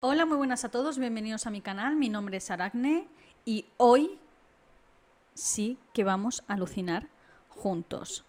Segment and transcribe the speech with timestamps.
[0.00, 1.96] Hola, muy buenas a todos, bienvenidos a mi canal.
[1.96, 3.08] Mi nombre es Aracne
[3.44, 4.20] y hoy
[5.34, 7.08] sí que vamos a alucinar
[7.48, 8.24] juntos.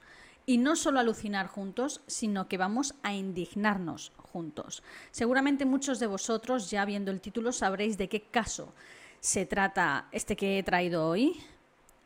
[0.47, 4.81] Y no solo alucinar juntos, sino que vamos a indignarnos juntos.
[5.11, 8.73] Seguramente muchos de vosotros, ya viendo el título, sabréis de qué caso
[9.19, 11.39] se trata este que he traído hoy.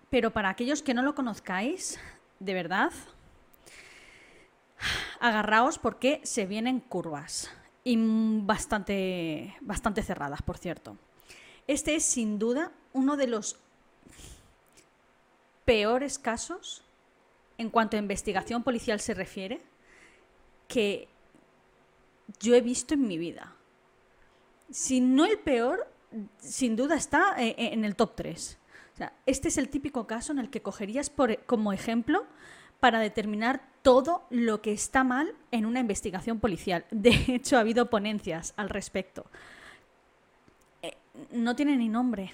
[0.09, 2.02] Pero para aquellos que no lo conozcáis,
[2.39, 2.91] de verdad,
[5.21, 7.50] agarraos porque se vienen curvas
[7.84, 7.97] y
[8.41, 10.97] bastante, bastante cerradas, por cierto.
[11.67, 13.58] Este es sin duda uno de los
[15.66, 16.84] peores casos
[17.58, 19.61] en cuanto a investigación policial se refiere
[20.67, 21.08] que
[22.39, 23.55] yo he visto en mi vida.
[24.72, 25.88] Si no el peor,
[26.39, 28.58] sin duda está eh, eh, en el top 3.
[29.25, 32.25] este es el típico caso en el que cogerías por, como ejemplo
[32.84, 36.84] para determinar todo lo que está mal en una investigación policial.
[36.92, 39.26] De hecho, ha habido ponencias al respecto.
[40.82, 40.98] Eh,
[41.32, 42.30] no tiene ni nombre.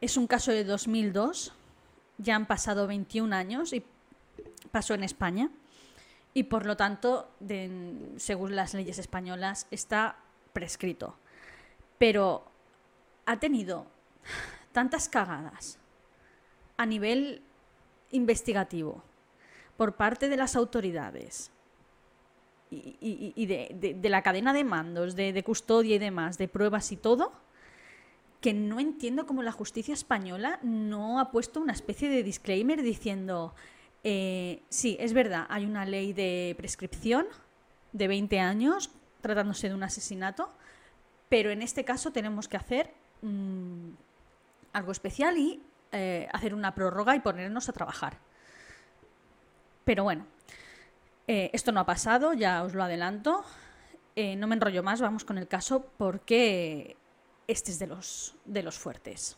[0.00, 1.52] Es un caso de 2002.
[2.18, 3.82] Ya han pasado 21 años y
[4.70, 5.50] pasó en España.
[6.32, 7.32] Y por lo tanto,
[8.16, 10.18] según las leyes españolas, está
[10.52, 11.16] prescrito.
[11.98, 12.44] Pero
[13.26, 13.86] ha tenido
[14.70, 15.80] tantas cagadas
[16.76, 17.42] a nivel
[18.10, 19.02] investigativo
[19.76, 21.50] por parte de las autoridades
[22.70, 27.32] y, de, la cadena de mandos, de, custodia y demás, de pruebas y todo,
[28.40, 33.54] que no entiendo cómo la justicia española no ha puesto una especie de disclaimer diciendo,
[34.04, 37.26] eh, sí, es verdad, hay una ley de prescripción
[37.92, 40.48] de 20 años tratándose de un asesinato,
[41.28, 43.90] pero en este caso tenemos que hacer mm,
[44.72, 45.60] algo especial y
[45.92, 48.18] eh, hacer una prórroga y ponernos a trabajar.
[49.84, 50.26] Pero bueno,
[51.26, 53.44] eh, esto no ha pasado, ya os lo adelanto.
[54.16, 56.96] Eh, no me enrollo más, vamos con el caso porque
[57.46, 59.36] este es de los, de los fuertes.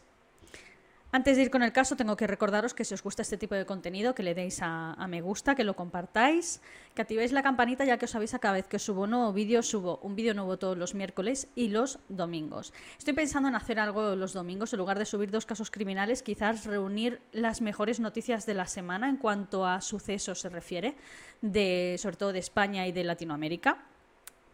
[1.15, 3.55] Antes de ir con el caso, tengo que recordaros que si os gusta este tipo
[3.55, 6.63] de contenido, que le deis a, me gusta, que lo compartáis,
[6.95, 9.63] que activéis la campanita ya que os avisa cada vez que subo un nuevo vídeo,
[9.63, 12.73] subo un vídeo nuevo todos los miércoles y los domingos.
[12.97, 16.65] Estoy pensando en hacer algo los domingos, en lugar de subir dos casos criminales, quizás
[16.65, 20.97] reunir las mejores noticias de la semana en cuanto a sucesos se refiere,
[21.43, 23.85] de, sobre todo de España y de Latinoamérica,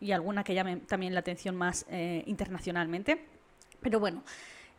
[0.00, 3.26] y alguna que llame también la atención más eh, internacionalmente.
[3.80, 4.24] Pero bueno,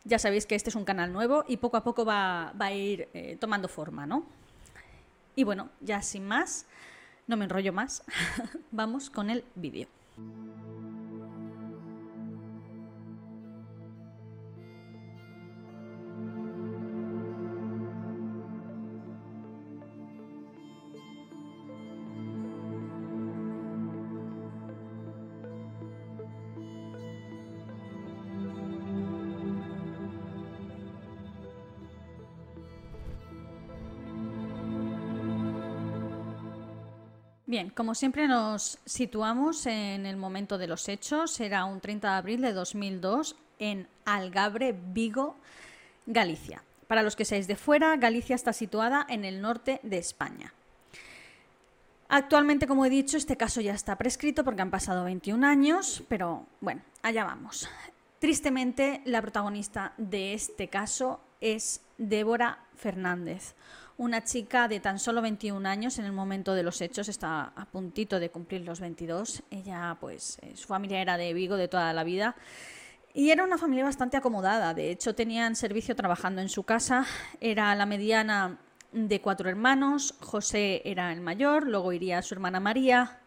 [0.04, 3.08] ya sabéis que este es un canal nuevo y poco a poco va, a ir
[3.14, 4.24] eh, tomando forma, ¿no?
[5.36, 6.66] Y bueno, ya sin más,
[7.26, 8.02] no me enrollo más,
[8.70, 9.88] vamos con el vídeo.
[37.60, 41.38] Bien, como siempre nos situamos en el momento de los hechos.
[41.40, 45.36] Era un 30 de abril de 2002 en Algabre, Vigo,
[46.06, 46.62] Galicia.
[46.86, 50.54] Para los que seáis de fuera, Galicia está situada en el norte de España.
[52.08, 56.46] Actualmente, como he dicho, este caso ya está prescrito porque han pasado 21 años, pero
[56.62, 57.68] bueno, allá vamos.
[58.20, 63.54] Tristemente, la protagonista de este caso es Débora Fernández,
[64.00, 67.66] una chica de tan solo 21 años en el momento de los hechos, está a
[67.66, 69.42] puntito de cumplir los 22.
[69.50, 72.34] Ella, pues, eh, su familia era de Vigo de toda la vida.
[73.12, 77.04] Y era una familia bastante acomodada, de hecho tenían servicio trabajando en su casa,
[77.42, 78.58] era la mediana
[78.92, 83.20] de cuatro hermanos, José era el mayor, luego iría su hermana María,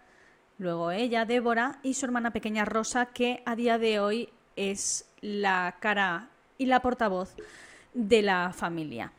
[0.57, 5.75] luego ella, Débora, y su hermana pequeña Rosa, que a día de hoy es la
[5.79, 7.35] cara y la portavoz
[7.93, 9.11] de la familia.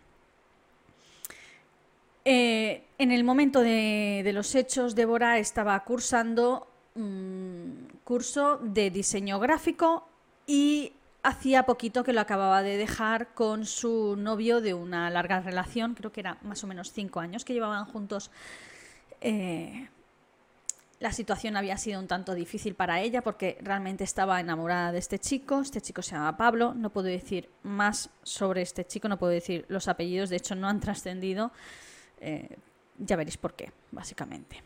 [2.24, 10.08] Eh, en el momento de, los hechos, Débora estaba cursando un curso de diseño gráfico
[10.46, 10.92] y
[11.22, 16.12] hacía poquito que lo acababa de dejar con su novio de una larga relación, creo
[16.12, 18.30] que era más o menos cinco años que llevaban juntos.
[19.20, 19.88] Eh,
[21.00, 25.18] la situación había sido un tanto difícil para ella porque realmente estaba enamorada de este
[25.18, 25.60] chico.
[25.60, 26.72] Este chico se llama Pablo.
[26.72, 30.68] No puedo decir más sobre este chico, no puedo decir los apellidos, de hecho no
[30.68, 31.52] han trascendido.
[32.20, 32.56] Eh,
[32.98, 34.62] ya veréis por qué, básicamente.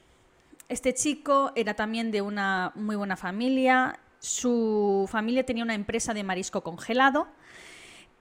[0.68, 3.98] Este chico era también de una muy buena familia.
[4.18, 7.28] Su familia tenía una empresa de marisco congelado.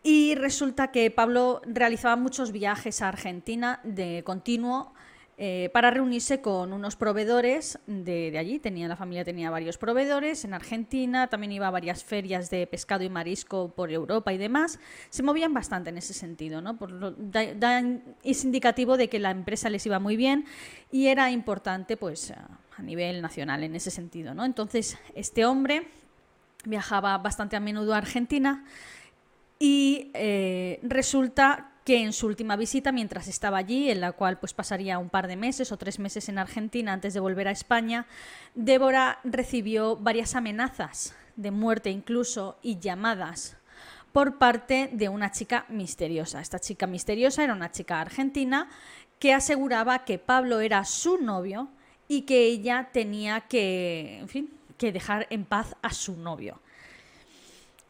[0.04, 4.94] Y resulta que Pablo realizaba muchos viajes a Argentina de continuo
[5.40, 8.58] eh, para reunirse con unos proveedores de, allí.
[8.58, 13.04] Tenía, la familia tenía varios proveedores en Argentina, también iba a varias ferias de pescado
[13.04, 14.80] y marisco por Europa y demás.
[15.12, 16.76] Se movían bastante en ese sentido, ¿no?
[18.24, 20.46] es indicativo de que la empresa les iba muy bien
[20.92, 24.34] y era importante pues, a nivel nacional en ese sentido.
[24.34, 24.44] ¿no?
[24.44, 25.88] Entonces, este hombre
[26.66, 28.66] viajaba bastante a menudo a Argentina
[29.60, 34.54] y eh, resulta que en su última visita, mientras estaba allí, en la cual pues
[34.54, 38.08] pasaría un par de meses o tres meses en Argentina antes de volver a España,
[38.56, 43.56] Débora recibió varias amenazas de muerte incluso y llamadas
[44.12, 46.42] por parte de una chica misteriosa.
[46.42, 48.70] Esta chica misteriosa era una chica argentina
[49.18, 51.70] que aseguraba que Pablo era su novio
[52.10, 56.60] y que ella tenía que, en fin, que dejar en paz a su novio.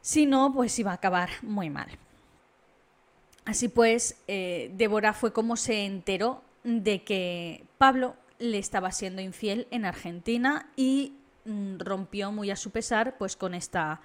[0.01, 1.97] Si no, pues iba a acabar muy mal.
[3.47, 9.67] Así pues, eh, Débora fue como se enteró de que Pablo le estaba siendo infiel
[9.71, 11.13] en Argentina y
[11.45, 14.01] mm, rompió muy a su pesar pues con esta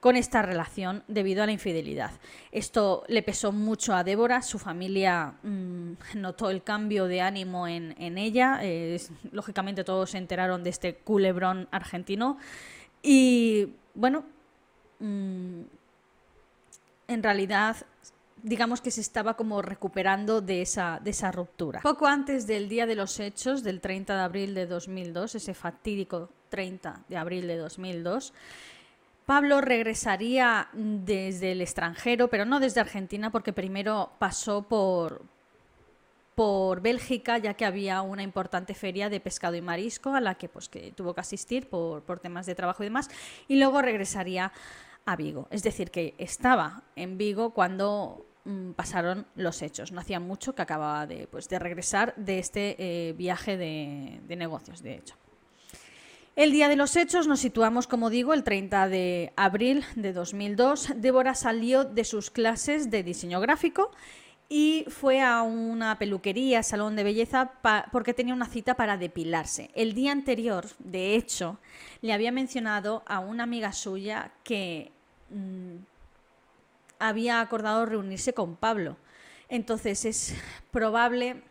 [0.00, 2.10] relación debido a la infidelidad.
[2.52, 8.16] Esto le pesó mucho a Débora, su familia mm, notó el cambio de ánimo en,
[8.16, 8.62] ella,
[9.30, 12.38] lógicamente todos se enteraron de este culebrón argentino
[13.02, 14.24] y bueno,
[15.00, 15.60] mm,
[17.08, 17.76] en realidad
[18.42, 21.80] digamos que se estaba como recuperando de esa, de esa ruptura.
[21.80, 26.28] Poco antes del día de los hechos, del 30 de abril de 2002, ese fatídico
[26.50, 28.32] 30 de abril de 2002,
[29.26, 35.22] Pablo regresaría desde el extranjero, pero no desde Argentina, porque primero pasó por,
[36.36, 40.48] por Bélgica, ya que había una importante feria de pescado y marisco a la que,
[40.48, 43.10] pues, que tuvo que asistir por, por temas de trabajo y demás,
[43.48, 44.52] y luego regresaría
[45.06, 45.48] a Vigo.
[45.50, 49.90] Es decir, que estaba en Vigo cuando Mm, pasaron los hechos.
[49.90, 54.36] No hacía mucho que acababa de, pues, de regresar de este eh, viaje de, de
[54.36, 55.16] negocios, de hecho.
[56.36, 60.92] El día de los hechos nos situamos, como digo, el 30 de abril de 2002.
[60.96, 63.90] Débora salió de sus clases de diseño gráfico
[64.48, 67.50] y fue a una peluquería, salón de belleza,
[67.90, 69.70] porque tenía una cita para depilarse.
[69.74, 71.58] El día anterior, de hecho,
[72.00, 74.92] le había mencionado a una amiga suya que
[75.30, 75.76] mm,
[76.98, 78.96] había acordado reunirse con Pablo.
[79.48, 80.34] Entonces es
[80.70, 81.42] probable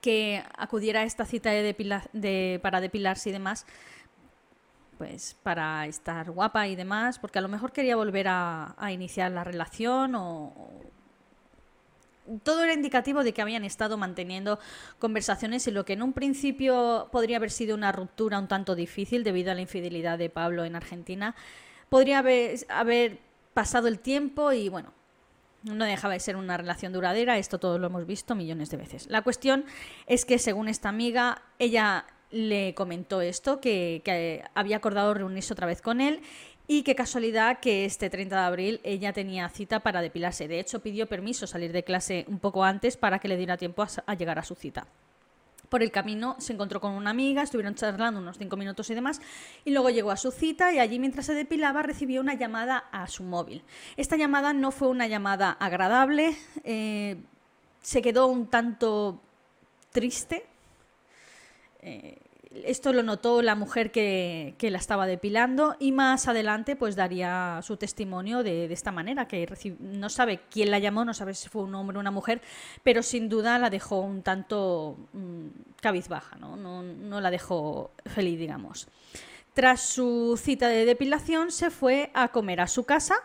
[0.00, 3.66] que acudiera a esta cita de para depilarse y demás,
[4.98, 9.42] pues para estar guapa y demás, porque a lo mejor quería volver a, iniciar la
[9.42, 10.52] relación o,
[12.44, 14.60] todo era indicativo de que habían estado manteniendo
[15.00, 19.24] conversaciones y lo que en un principio podría haber sido una ruptura un tanto difícil
[19.24, 21.34] debido a la infidelidad de Pablo en Argentina,
[21.92, 22.24] podría
[22.70, 23.18] haber
[23.52, 24.94] pasado el tiempo y bueno,
[25.62, 29.08] no dejaba de ser una relación duradera, esto todo lo hemos visto millones de veces.
[29.10, 29.66] La cuestión
[30.06, 35.82] es que según esta amiga, ella le comentó esto, que, había acordado reunirse otra vez
[35.82, 36.22] con él
[36.66, 40.48] y qué casualidad que este 30 de abril ella tenía cita para depilarse.
[40.48, 43.84] De hecho, pidió permiso salir de clase un poco antes para que le diera tiempo
[44.06, 44.86] a llegar a su cita.
[45.72, 49.22] Por el camino se encontró con una amiga, estuvieron charlando unos cinco minutos y demás,
[49.64, 53.06] y luego llegó a su cita y allí mientras se depilaba recibió una llamada a
[53.06, 53.62] su móvil.
[53.96, 57.16] Esta llamada no fue una llamada agradable, eh,
[57.80, 59.18] se quedó un tanto
[59.92, 60.44] triste.
[61.80, 62.18] Eh,
[62.64, 67.76] esto lo notó la mujer que, la estaba depilando y más adelante pues daría su
[67.76, 69.48] testimonio de, esta manera, que
[69.80, 72.40] no sabe quién la llamó, no sabe si fue un hombre o una mujer,
[72.82, 75.46] pero sin duda la dejó un tanto mm,
[75.80, 76.56] cabizbaja, ¿no?
[76.56, 77.20] ¿no?
[77.20, 78.88] la dejó feliz, digamos.
[79.54, 83.16] Tras su cita de depilación se fue a comer a su casa,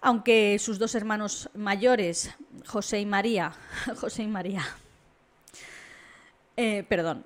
[0.00, 2.34] aunque sus dos hermanos mayores,
[2.66, 3.52] José y María,
[4.00, 4.62] José y María,
[6.56, 7.24] eh, perdón,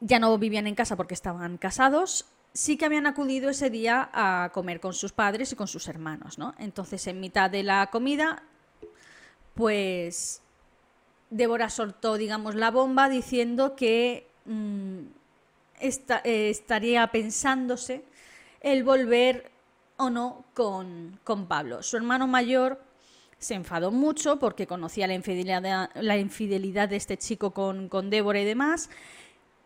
[0.00, 4.50] ya no vivían en casa porque estaban casados, sí que habían acudido ese día a
[4.52, 6.54] comer con sus padres y con sus hermanos, ¿no?
[6.58, 8.42] Entonces, en mitad de la comida,
[9.54, 10.42] pues
[11.30, 15.00] Débora soltó, digamos, la bomba diciendo que mm,
[15.80, 18.04] eh, estaría pensándose
[18.60, 19.50] el volver
[19.96, 21.82] o no con, con, Pablo.
[21.82, 22.80] Su hermano mayor
[23.38, 28.40] se enfadó mucho porque conocía la infidelidad, la infidelidad de este chico con, con Débora
[28.40, 28.90] y demás,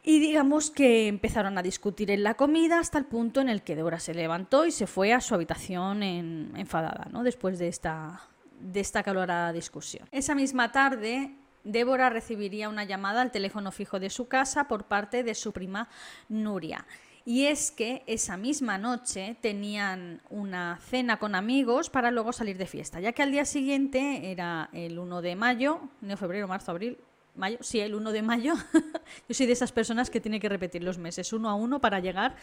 [0.05, 3.77] y digamos que empezaron a discutir en la comida hasta el punto en el que
[3.77, 7.23] Débora se levantó y se fue a su habitación enfadada, ¿no?
[7.23, 8.29] Después de esta,
[8.59, 10.09] de esta calorada discusión.
[10.11, 15.23] Esa misma tarde, Débora recibiría una llamada al teléfono fijo de su casa por parte
[15.23, 15.89] de su prima
[16.29, 16.85] Nuria.
[17.25, 22.67] Y es que esa misma noche tenían una cena con amigos para luego salir de
[22.67, 26.99] fiesta, ya que al día siguiente era el 1 de mayo, no febrero, marzo, abril,
[27.35, 28.55] mayo, sí, el 1 de mayo.
[29.29, 32.01] Yo soy de esas personas que tiene que repetir los meses uno a uno para
[32.01, 32.37] llegar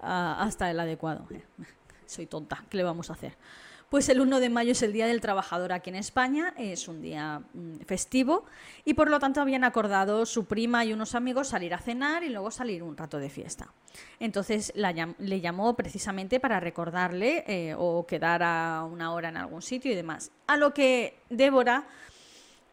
[0.00, 1.26] ah, hasta el adecuado.
[2.06, 3.36] Soy tonta, ¿qué le vamos a hacer?
[3.90, 7.02] Pues el 1 de mayo es el Día del Trabajador aquí en España, es un
[7.02, 8.44] día mm, festivo
[8.84, 12.28] y por lo tanto habían acordado su prima y unos amigos salir a cenar y
[12.28, 13.72] luego salir un rato de fiesta.
[14.18, 19.92] Entonces le llamó precisamente para recordarle eh, o quedar a una hora en algún sitio
[19.92, 20.32] y demás.
[20.48, 21.86] A lo que Débora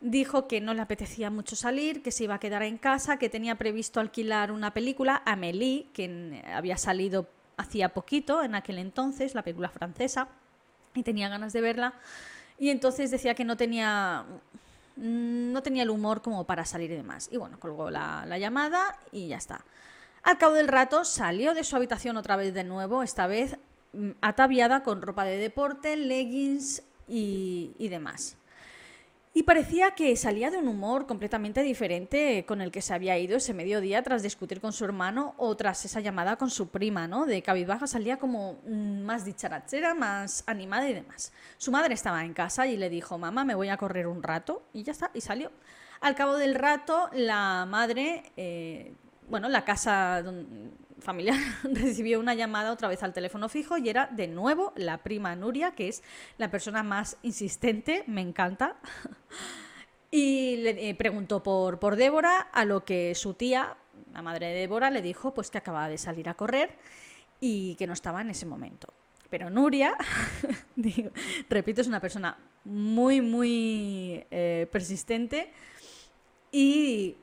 [0.03, 3.29] dijo que no le apetecía mucho salir, que se iba a quedar en casa, que
[3.29, 9.43] tenía previsto alquilar una película, Amélie, que había salido hacía poquito en aquel entonces, la
[9.43, 10.27] película francesa
[10.93, 11.93] y tenía ganas de verla.
[12.59, 14.25] Y entonces decía que no tenía,
[14.97, 17.29] no tenía el humor como para salir y demás.
[17.31, 19.63] Y bueno, colgó la, llamada y ya está.
[20.23, 23.57] Al cabo del rato salió de su habitación otra vez de nuevo, esta vez
[23.93, 28.37] mm, ataviada con ropa de deporte, leggings y demás.
[29.35, 33.37] Y parecía que salía de un humor completamente diferente con el que se había ido
[33.37, 37.25] ese mediodía tras discutir con su hermano o tras esa llamada con su prima, ¿no?
[37.25, 41.33] De cabizbaja salía como mm, más dicharachera, más animada y demás.
[41.57, 44.61] Su madre estaba en casa y le dijo, mamá, me voy a correr un rato
[44.71, 45.51] y ya está, y salió.
[45.99, 48.93] Al cabo del rato, la madre, eh,
[49.29, 50.23] bueno, la casa
[51.03, 55.35] familiar recibió una llamada otra vez al teléfono fijo y era de nuevo la prima
[55.35, 56.03] Nuria, que es
[56.37, 58.77] la persona más insistente, me encanta.
[60.15, 63.77] Y le eh, preguntó por, por Débora, a lo que su tía,
[64.13, 66.77] la madre de Débora, le dijo pues que acababa de salir a correr
[67.39, 68.93] y que no estaba en ese momento.
[69.31, 69.97] Pero Nuria,
[71.49, 75.51] repito, es una persona muy, muy eh, persistente
[76.51, 77.17] y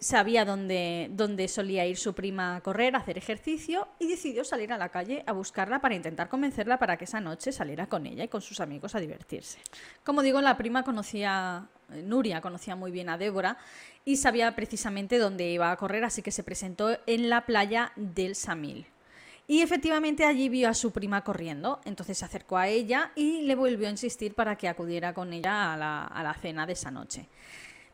[0.00, 4.72] sabía dónde, dónde solía ir su prima a correr, a hacer ejercicio y decidió salir
[4.72, 8.24] a la calle a buscarla para intentar convencerla para que esa noche saliera con ella
[8.24, 9.58] y con sus amigos a divertirse.
[10.02, 13.58] Como digo, la prima conocía, eh, Nuria conocía muy bien a Débora
[14.04, 18.34] y sabía precisamente dónde iba a correr, así que se presentó en la playa del
[18.34, 18.86] Samil.
[19.46, 23.54] Y efectivamente allí vio a su prima corriendo, entonces se acercó a ella y le
[23.54, 26.90] volvió a insistir para que acudiera con ella a la, a la cena de esa
[26.90, 27.28] noche.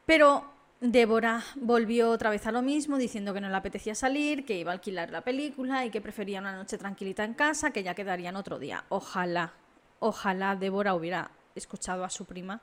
[0.05, 4.59] Pero Débora volvió otra vez a lo mismo, diciendo que no le apetecía salir, que
[4.59, 7.95] iba a alquilar la película y que prefería una noche tranquilita en casa, que ya
[7.95, 8.85] quedarían otro día.
[8.91, 9.55] Ojalá,
[10.01, 12.61] ojalá Débora hubiera escuchado a su prima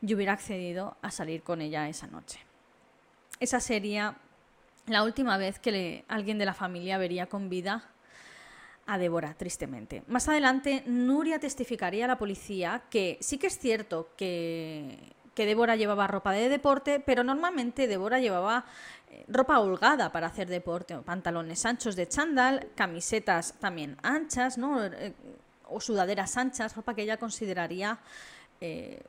[0.00, 2.40] y hubiera accedido a salir con ella esa noche.
[3.38, 4.16] Esa sería
[4.86, 7.84] la última vez que alguien de la familia vería con vida
[8.86, 10.02] a Débora, tristemente.
[10.08, 14.98] Más adelante, Nuria testificaría a la policía que sí que es cierto que
[15.34, 18.64] que Débora llevaba ropa de deporte, pero normalmente Débora llevaba
[19.10, 24.84] eh, ropa holgada para hacer deporte, pantalones anchos de chándal, camisetas también anchas, ¿no?
[24.84, 25.14] Eh,
[25.68, 27.98] o sudaderas anchas, ropa que ella consideraría
[28.60, 29.02] eh,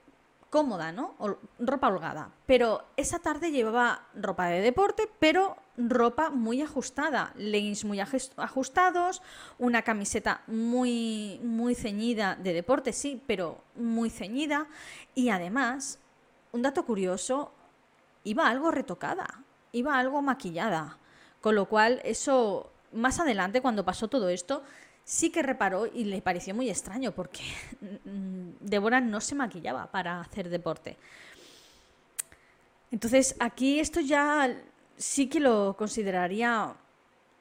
[0.49, 1.15] cómoda, ¿no?
[1.57, 2.29] ropa holgada.
[2.45, 9.23] Pero esa tarde llevaba ropa de deporte, pero ropa muy ajustada, leggings muy ajustados,
[9.57, 14.67] una camiseta muy muy ceñida de deporte, sí, pero muy ceñida
[15.15, 15.97] y además
[16.53, 17.51] un dato curioso,
[18.23, 19.41] iba algo retocada,
[19.73, 20.97] iba algo maquillada.
[21.41, 24.63] Con lo cual, eso, más adelante, cuando pasó todo esto,
[25.03, 27.43] sí que reparó y le pareció muy extraño porque
[28.61, 30.95] Débora no se maquillaba para hacer deporte.
[32.91, 34.55] Entonces, aquí esto ya
[34.95, 36.75] sí que lo consideraría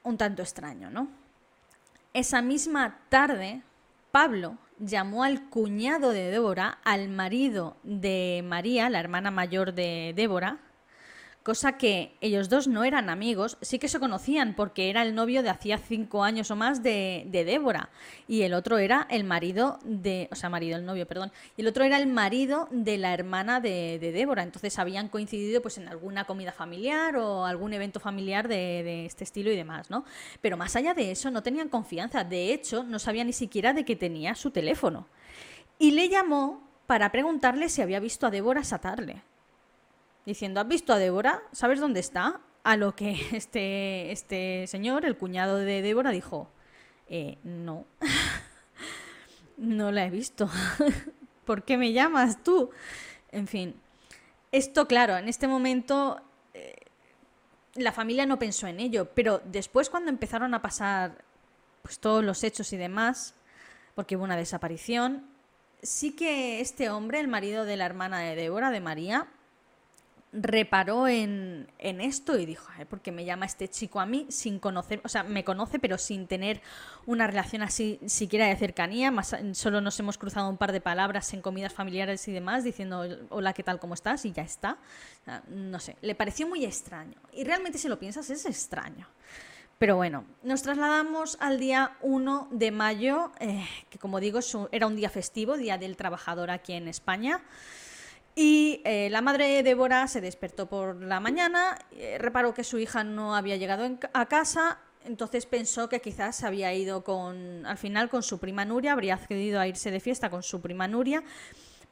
[0.02, 1.08] un tanto extraño, ¿no?
[2.14, 3.62] Esa misma tarde,
[4.10, 10.58] Pablo llamó al cuñado de Débora, al marido de María, la hermana mayor de Débora,
[11.42, 15.42] cosa que ellos dos no eran amigos, sí que se conocían porque era el novio
[15.42, 17.90] de hacía cinco años o más de, Débora.
[18.28, 21.68] Y el otro era el marido de, o sea, marido, el novio, perdón, y el
[21.68, 26.24] otro era el marido de la hermana de, Débora, entonces habían coincidido pues en alguna
[26.24, 30.04] comida familiar o algún evento familiar de, de, este estilo y demás, ¿no?
[30.40, 33.84] Pero más allá de eso no tenían confianza, de hecho no sabía ni siquiera de
[33.84, 35.06] que tenía su teléfono.
[35.78, 39.22] Y le llamó para preguntarle si había visto a Débora esa tarde
[40.26, 41.42] diciendo, ¿has visto a Débora?
[41.52, 42.40] ¿Sabes dónde está?
[42.64, 46.50] A lo que este, este señor, el cuñado de Débora, dijo,
[47.08, 47.86] eh, no,
[49.56, 50.48] no la he visto.
[51.44, 52.70] ¿Por qué me llamas tú?
[53.30, 53.74] En fin,
[54.52, 56.20] esto claro, en este momento
[56.54, 56.76] eh,
[57.74, 61.24] la familia no pensó en ello, pero después cuando empezaron a pasar
[61.82, 63.34] pues, todos los hechos y demás,
[63.94, 65.26] porque hubo una desaparición,
[65.82, 69.26] sí que este hombre, el marido de la hermana de Débora, de María,
[70.32, 75.00] reparó en, esto y dijo, ¿por qué me llama este chico a mí sin conocer,
[75.04, 76.62] o sea, me conoce pero sin tener
[77.04, 81.32] una relación así siquiera de cercanía, más, solo nos hemos cruzado un par de palabras
[81.34, 84.24] en comidas familiares y demás, diciendo, hola, ¿qué tal, cómo estás?
[84.24, 84.78] Y ya está.
[85.48, 87.20] no sé, le pareció muy extraño.
[87.32, 89.06] Y realmente si lo piensas es extraño.
[89.78, 94.38] Pero bueno, nos trasladamos al día 1 de mayo, eh, que como digo
[94.70, 97.42] era un día festivo, Día del Trabajador aquí en España.
[98.34, 102.78] Y eh, la madre de Débora se despertó por la mañana, eh, reparó que su
[102.78, 108.08] hija no había llegado a casa, entonces pensó que quizás había ido con, al final
[108.08, 111.22] con su prima Nuria, habría accedido a irse de fiesta con su prima Nuria,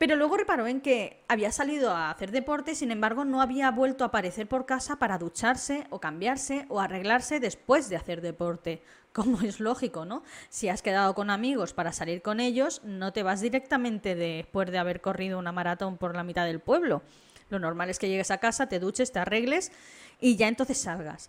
[0.00, 4.02] pero luego reparó en que había salido a hacer deporte, sin embargo no había vuelto
[4.02, 8.80] a aparecer por casa para ducharse o cambiarse o arreglarse después de hacer deporte
[9.12, 10.22] como es lógico, ¿no?
[10.48, 14.78] Si has quedado con amigos para salir con ellos, no te vas directamente después de
[14.78, 17.02] haber corrido una maratón por la mitad del pueblo.
[17.50, 19.70] Lo normal es que llegues a casa, te duches, te arregles
[20.18, 21.28] y ya entonces salgas.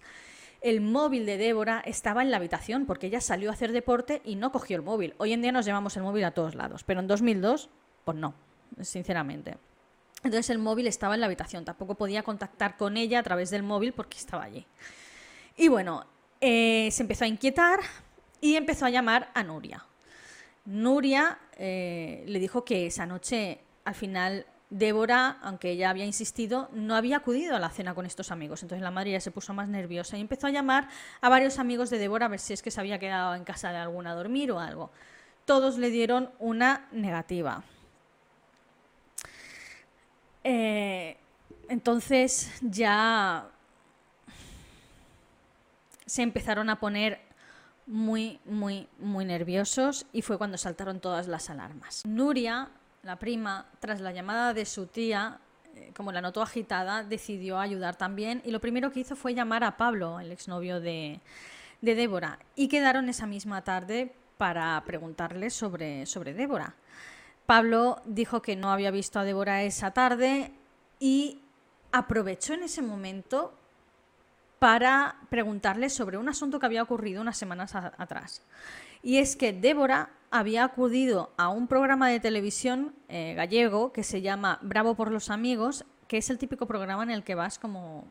[0.61, 4.37] El móvil de Débora estaba en la habitación porque ella salió a hacer deporte y
[4.37, 5.13] no cogió el móvil.
[5.17, 7.69] Hoy en día nos llevamos el móvil a todos lados, pero en 2002,
[8.05, 8.33] pues no,
[8.79, 9.57] sinceramente.
[10.23, 13.63] Entonces el móvil estaba en la habitación, tampoco podía contactar con ella a través del
[13.63, 14.65] móvil porque estaba allí.
[15.57, 16.05] Y bueno,
[16.39, 17.79] eh, se empezó a inquietar
[18.39, 19.85] y empezó a llamar a Nuria.
[20.65, 26.95] Nuria eh, le dijo que esa noche, al final, Débora, aunque ella había insistido, no
[26.95, 28.61] había acudido a la cena con estos amigos.
[28.61, 30.87] Entonces la madre ya se puso más nerviosa y empezó a llamar
[31.19, 33.71] a varios amigos de Débora a ver si es que se había quedado en casa
[33.71, 34.91] de alguna a dormir o algo.
[35.45, 37.63] Todos le dieron una negativa.
[40.43, 41.17] Eh,
[41.69, 43.47] entonces ya
[46.05, 47.21] se empezaron a poner
[47.85, 52.03] muy, muy, muy nerviosos y fue cuando saltaron todas las alarmas.
[52.05, 52.69] Nuria,
[53.03, 55.39] la prima, tras la llamada de su tía,
[55.75, 59.63] eh, como la notó agitada, decidió ayudar también y lo primero que hizo fue llamar
[59.63, 61.19] a Pablo, el exnovio de,
[61.81, 66.75] de Débora, y quedaron esa misma tarde para preguntarle sobre, sobre Débora.
[67.51, 70.53] Pablo dijo que no había visto a Débora esa tarde
[71.01, 71.41] y
[71.91, 73.53] aprovechó en ese momento
[74.57, 78.41] para preguntarle sobre un asunto que había ocurrido unas semanas atrás.
[79.03, 84.21] Y es que Débora había acudido a un programa de televisión eh, gallego que se
[84.21, 88.07] llama Bravo por los amigos, que es el típico programa en el que vas como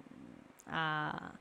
[0.67, 1.33] a,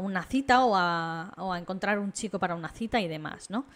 [0.00, 3.66] una cita o a, o a, encontrar un chico para una cita y demás, ¿no?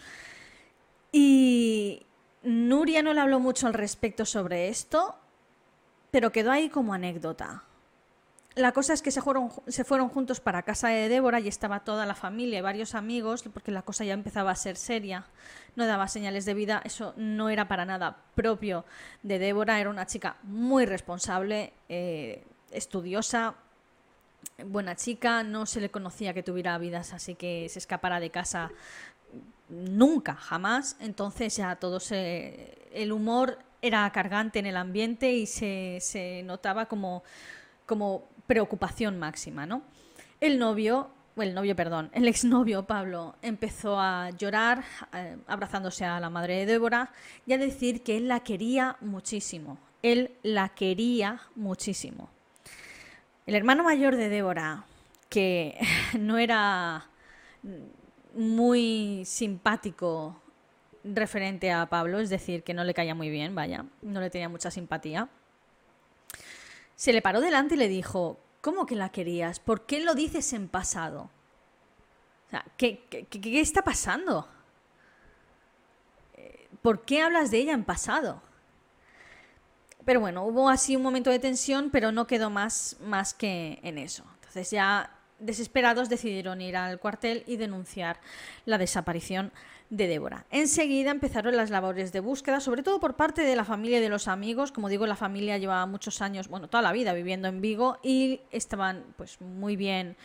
[1.11, 2.07] Y
[2.45, 5.15] Nuria no le habló mucho al respecto sobre esto,
[6.11, 7.63] pero quedó ahí como anécdota.
[8.53, 12.15] La cosa es que se fueron, juntos para casa de Débora y estaba toda la
[12.15, 15.25] familia y varios amigos, porque la cosa ya empezaba a ser seria,
[15.75, 18.85] no daba señales de vida, eso no era para nada propio
[19.23, 23.55] de Débora, era una chica muy responsable, eh, estudiosa,
[24.63, 28.71] buena chica, no se le conocía que tuviera vidas así que se escapara de casa
[29.69, 32.77] nunca, jamás, entonces ya todo se...
[32.93, 37.23] el humor era cargante en el ambiente y se, se notaba como,
[37.85, 39.83] como preocupación máxima, ¿no?
[40.41, 46.29] El novio, el novio, perdón, el exnovio Pablo empezó a llorar eh, abrazándose a la
[46.29, 47.11] madre de Débora
[47.45, 49.77] y a decir que él la quería muchísimo.
[50.01, 52.29] Él la quería muchísimo.
[53.45, 54.85] El hermano mayor de Débora,
[55.29, 55.77] que
[56.19, 57.07] no era
[58.35, 60.39] muy simpático
[61.03, 64.49] referente a Pablo, es decir, que no le caía muy bien, vaya, no le tenía
[64.49, 65.29] mucha simpatía
[66.95, 69.59] se le paró delante y le dijo, ¿cómo que la querías?
[69.59, 71.29] ¿Por qué lo dices en pasado?
[72.77, 74.47] ¿qué, qué está pasando?
[76.35, 78.41] Eh, ¿Por qué hablas de ella en pasado?
[80.05, 83.97] Pero bueno, hubo así un momento de tensión, pero no quedó más, más que en
[83.97, 84.23] eso.
[84.35, 85.14] Entonces ya
[85.45, 88.19] desesperados decidieron ir al cuartel y denunciar
[88.65, 89.51] la desaparición
[89.89, 90.45] de Débora.
[90.49, 94.09] Enseguida empezaron las labores de búsqueda, sobre todo por parte de la familia y de
[94.09, 94.71] los amigos.
[94.71, 98.41] Como digo, la familia llevaba muchos años, bueno, toda la vida viviendo en Vigo y
[98.51, 100.15] estaban pues muy bien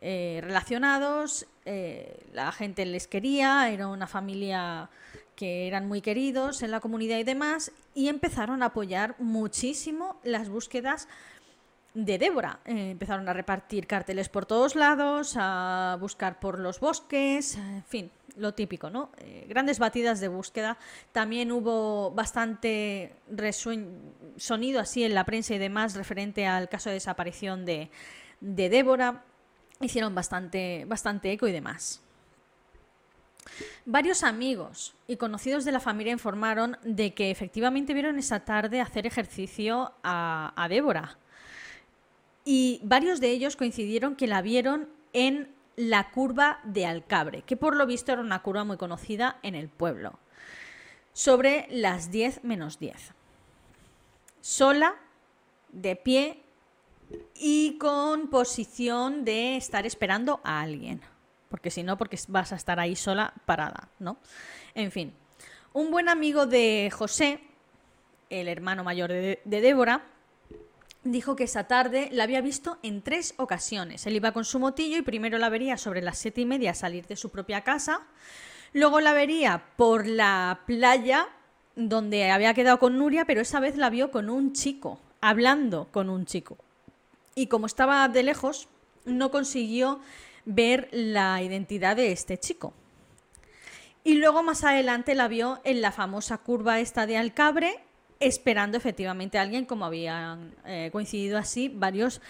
[0.00, 4.90] eh, relacionados, eh, la gente les quería, era una familia
[5.36, 10.48] que eran muy queridos en la comunidad y demás, y empezaron a apoyar muchísimo las
[10.48, 11.06] búsquedas
[11.94, 12.60] de Débora.
[12.64, 18.10] Eh, empezaron a repartir carteles por todos lados, a buscar por los bosques, en fin,
[18.36, 19.10] lo típico, ¿no?
[19.18, 20.78] Eh, grandes batidas de búsqueda.
[21.12, 23.14] También hubo bastante
[24.36, 27.90] sonido así en la prensa y demás referente al caso de desaparición de,
[28.40, 29.24] Débora.
[29.80, 32.02] Hicieron bastante, bastante eco y demás.
[33.84, 39.06] Varios amigos y conocidos de la familia informaron de que efectivamente vieron esa tarde hacer
[39.06, 41.18] ejercicio a Débora
[42.44, 47.76] y varios de ellos coincidieron que la vieron en la curva de Alcabre, que por
[47.76, 50.18] lo visto era una curva muy conocida en el pueblo,
[51.12, 53.12] sobre las 10 menos 10.
[54.40, 54.96] Sola,
[55.70, 56.42] de pie
[57.34, 61.00] y con posición de estar esperando a alguien.
[61.48, 64.16] Porque si no, porque vas a estar ahí sola parada, ¿no?
[64.74, 65.12] En fin,
[65.72, 67.40] un buen amigo de José,
[68.30, 70.02] el hermano mayor de, de Débora,
[71.04, 74.06] dijo que esa tarde la había visto en tres ocasiones.
[74.06, 77.06] Él iba con su motillo y primero la vería sobre las siete y media salir
[77.06, 78.02] de su propia casa,
[78.72, 81.28] luego la vería por la playa
[81.74, 86.10] donde había quedado con Nuria, pero esa vez la vio con un chico, hablando con
[86.10, 86.58] un chico.
[87.34, 88.68] Y como estaba de lejos,
[89.04, 90.00] no consiguió
[90.44, 92.74] ver la identidad de este chico.
[94.04, 97.80] Y luego más adelante la vio en la famosa curva esta de Alcabre,
[98.22, 102.20] esperando efectivamente a alguien, como habían eh, coincidido así varios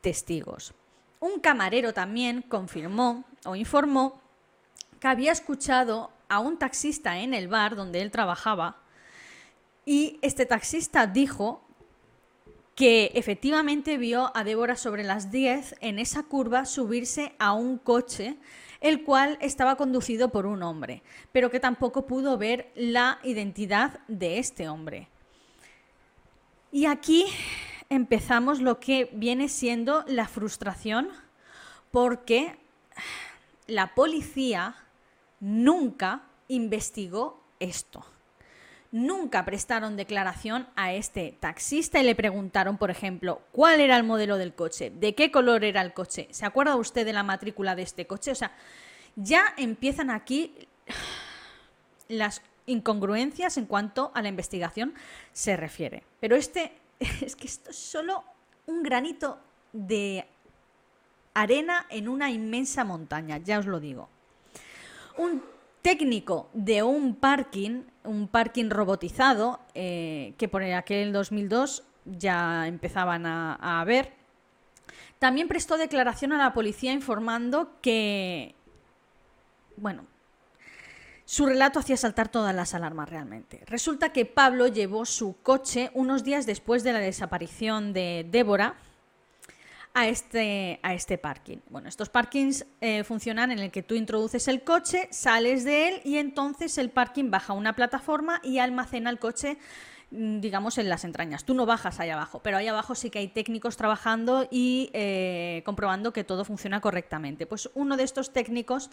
[0.00, 0.74] testigos.
[1.20, 4.20] Un camarero también confirmó o informó
[5.00, 8.78] que había escuchado a un taxista en el bar donde él trabajaba
[9.84, 11.62] y este taxista dijo
[12.74, 18.36] que efectivamente vio a Débora sobre las 10 en esa curva subirse a un coche
[18.80, 24.38] el cual estaba conducido por un hombre, pero que tampoco pudo ver la identidad de
[24.38, 25.08] este hombre.
[26.74, 27.26] Y aquí
[27.88, 31.08] empezamos lo que viene siendo la frustración
[31.92, 32.58] porque
[33.68, 34.74] la policía
[35.38, 38.04] nunca investigó esto.
[38.90, 44.36] Nunca prestaron declaración a este taxista y le preguntaron, por ejemplo, cuál era el modelo
[44.36, 47.82] del coche, de qué color era el coche, ¿se acuerda usted de la matrícula de
[47.82, 48.32] este coche?
[48.32, 48.50] O sea,
[49.14, 50.66] ya empiezan aquí
[52.08, 54.94] las incongruencias en cuanto a la investigación
[55.32, 56.02] se refiere.
[56.20, 58.24] Pero este es que esto es solo
[58.66, 59.38] un granito
[59.72, 60.26] de
[61.34, 64.08] arena en una inmensa montaña, ya os lo digo.
[65.18, 65.42] Un
[65.82, 73.80] técnico de un parking, un parking robotizado, eh, que por aquel 2002 ya empezaban a,
[73.80, 74.12] a ver,
[75.18, 78.54] también prestó declaración a la policía informando que,
[79.76, 80.04] bueno,
[81.24, 83.62] su relato hacía saltar todas las alarmas realmente.
[83.66, 88.74] Resulta que Pablo llevó su coche unos días después de la desaparición de Débora
[89.94, 91.58] a este, a este parking.
[91.70, 96.00] Bueno, estos parkings eh, funcionan en el que tú introduces el coche, sales de él
[96.04, 99.56] y entonces el parking baja una plataforma y almacena el coche
[100.10, 101.44] mm, digamos, en las entrañas.
[101.44, 105.62] Tú no bajas ahí abajo, pero ahí abajo sí que hay técnicos trabajando y eh,
[105.64, 107.46] comprobando que todo funciona correctamente.
[107.46, 108.90] Pues uno de estos técnicos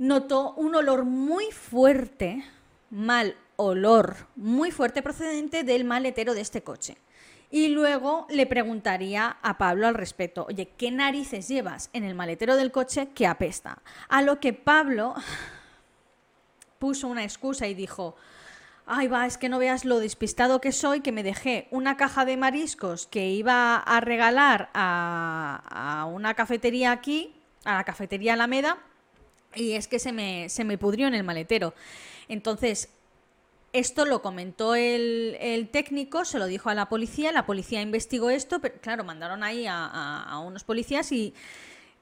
[0.00, 2.42] notó un olor muy fuerte,
[2.88, 6.96] mal olor, muy fuerte procedente del maletero de este coche.
[7.50, 12.56] Y luego le preguntaría a Pablo al respecto, oye, ¿qué narices llevas en el maletero
[12.56, 13.82] del coche que apesta?
[14.08, 15.14] A lo que Pablo
[16.78, 18.16] puso una excusa y dijo,
[18.86, 22.24] ay va, es que no veas lo despistado que soy, que me dejé una caja
[22.24, 27.34] de mariscos que iba a regalar a, a una cafetería aquí,
[27.64, 28.78] a la cafetería Alameda,
[29.54, 31.74] y es que se me, se me pudrió en el maletero.
[32.28, 32.88] Entonces,
[33.72, 38.60] esto lo comentó el, técnico, se lo dijo a la policía, la policía investigó esto,
[38.60, 41.34] pero claro, mandaron ahí a, unos policías y,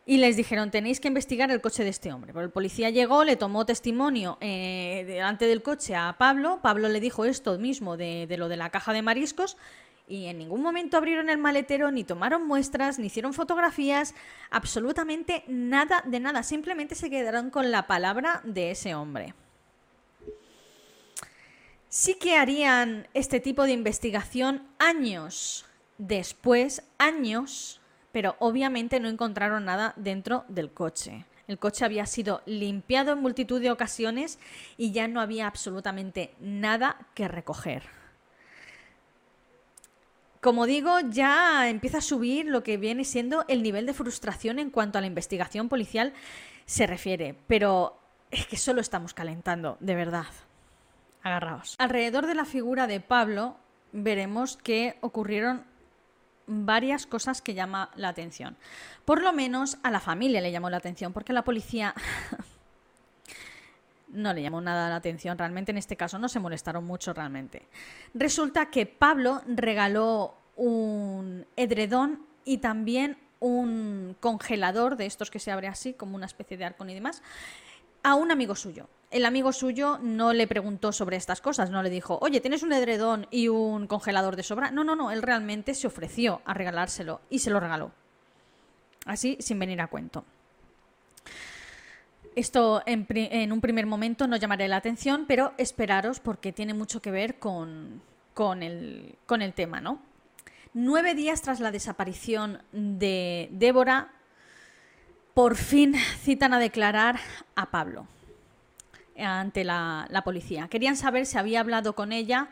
[0.07, 2.33] les dijeron, tenéis que investigar el coche de este hombre.
[2.33, 7.01] Pero el policía llegó, le tomó testimonio eh, delante del coche a Pablo, Pablo le
[7.01, 9.59] dijo esto mismo de, de lo de la caja de mariscos
[10.09, 14.15] y en ningún momento abrieron el maletero, ni tomaron muestras, ni hicieron fotografías,
[14.51, 19.35] absolutamente nada de nada, simplemente se quedaron con la palabra de ese hombre.
[21.91, 25.67] Sí que harían este tipo de investigación años
[25.99, 27.81] después, años,
[28.13, 31.25] pero obviamente no encontraron nada dentro del coche.
[31.47, 34.39] El coche había sido limpiado en multitud de ocasiones
[34.77, 37.98] y ya no había absolutamente nada que recoger
[40.41, 44.71] como digo, ya empieza a subir lo que viene siendo el nivel de frustración en
[44.71, 46.13] cuanto a la investigación policial
[46.65, 47.99] se refiere, pero
[48.31, 50.27] es que solo estamos calentando, de verdad.
[51.23, 51.77] Agarraos.
[51.79, 53.57] Alrededor de la figura de Pablo
[53.93, 55.65] veremos que ocurrieron
[56.47, 58.57] varias cosas que llama la atención.
[59.05, 61.95] Por lo menos a la familia le llamó la atención, porque la policía
[64.11, 67.67] no le llamó nada la atención realmente, en este caso no se molestaron mucho realmente.
[68.15, 75.69] Resulta que Pablo regaló un edredón y también un congelador de estos que se abre
[75.69, 77.23] así, como una especie de arcón y demás,
[78.03, 78.89] a un amigo suyo.
[79.11, 82.75] el amigo suyo no le preguntó sobre estas cosas, no le dijo, oye, ¿tienes un
[82.75, 84.71] edredón y un congelador de sobra?
[84.71, 87.91] No, no, no, él realmente se ofreció a regalárselo y se lo regaló.
[89.07, 90.25] Así, sin venir a cuento.
[92.39, 97.11] Esto en, un primer momento no llamaré la atención, pero esperaros porque tiene mucho que
[97.11, 98.01] ver con,
[98.63, 100.01] el tema, ¿no?
[100.73, 104.13] Nueve días tras la desaparición de Débora,
[105.35, 107.19] por fin citan a declarar
[107.57, 108.07] a Pablo
[109.19, 110.69] ante la, policía.
[110.69, 112.51] Querían saber si había hablado con ella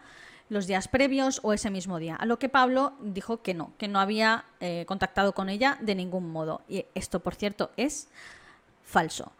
[0.48, 2.16] los días previos o ese mismo día.
[2.16, 5.94] A lo que Pablo dijo que no, que no había eh, contactado con ella de
[5.94, 6.62] ningún modo.
[6.68, 8.08] Y esto, por cierto, es
[8.82, 9.30] falso,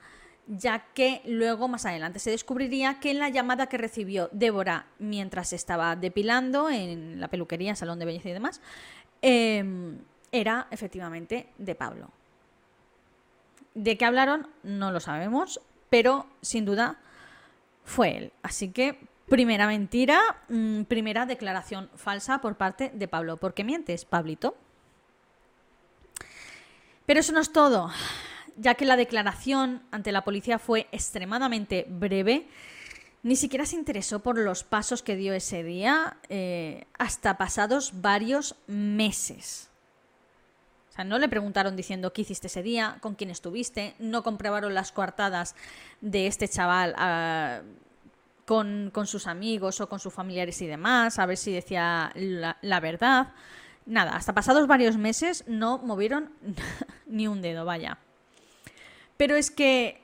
[0.47, 5.97] ya que luego, más adelante, se descubriría que la llamada que recibió Débora mientras estaba
[5.97, 8.61] depilando en la peluquería, salón de belleza y demás,
[9.23, 9.99] em,
[10.31, 12.11] era efectivamente de Pablo.
[13.75, 14.49] ¿De qué hablaron?
[14.63, 16.99] No lo sabemos, pero sin duda
[17.85, 18.33] fue él.
[18.43, 23.37] Así que, primera mentira, mm, primera declaración falsa por parte de Pablo.
[23.37, 24.57] ¿Por qué mientes, Pablito?
[27.07, 27.91] Pero eso no es todo,
[28.57, 32.49] ya que la declaración ante la policía fue extremadamente breve.
[33.23, 38.55] Ni siquiera se interesó por los pasos que dio ese día eh, hasta pasados varios
[38.67, 39.69] meses.
[40.91, 44.75] O sea, no le preguntaron diciendo qué hiciste ese día, con quién estuviste, no comprobaron
[44.75, 45.55] las coartadas
[46.01, 47.61] de este chaval ah,
[48.47, 53.33] con, sus amigos o con sus familiares y demás, a ver si decía la, verdad.
[53.85, 56.31] Nada, hasta pasados varios meses no movieron
[57.07, 57.99] ni un dedo, vaya.
[59.17, 60.03] Pero es que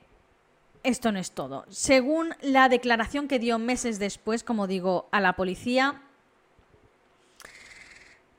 [0.83, 1.65] esto no es todo.
[1.69, 6.01] Según la declaración que dio meses después, como digo, a la policía,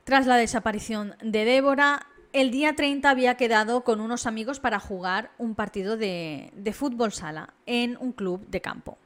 [0.03, 5.31] tras la desaparición de Débora, el día 30 había quedado con unos amigos para jugar
[5.37, 8.97] un partido de, fútbol sala en un club de campo.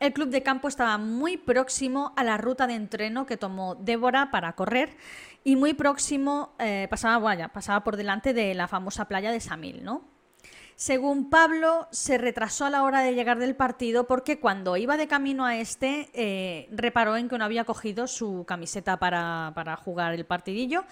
[0.00, 4.32] El club de campo estaba muy próximo a la ruta de entreno que tomó Débora
[4.32, 4.96] para correr
[5.44, 9.84] y muy próximo, eh, pasaba, vaya, pasaba por delante de la famosa playa de Samil,
[9.84, 10.13] ¿no?
[10.76, 15.06] Según Pablo, se retrasó a la hora de llegar del partido porque cuando iba de
[15.06, 20.14] camino a este, eh, reparó en que no había cogido su camiseta para, para, jugar
[20.14, 20.84] el partidillo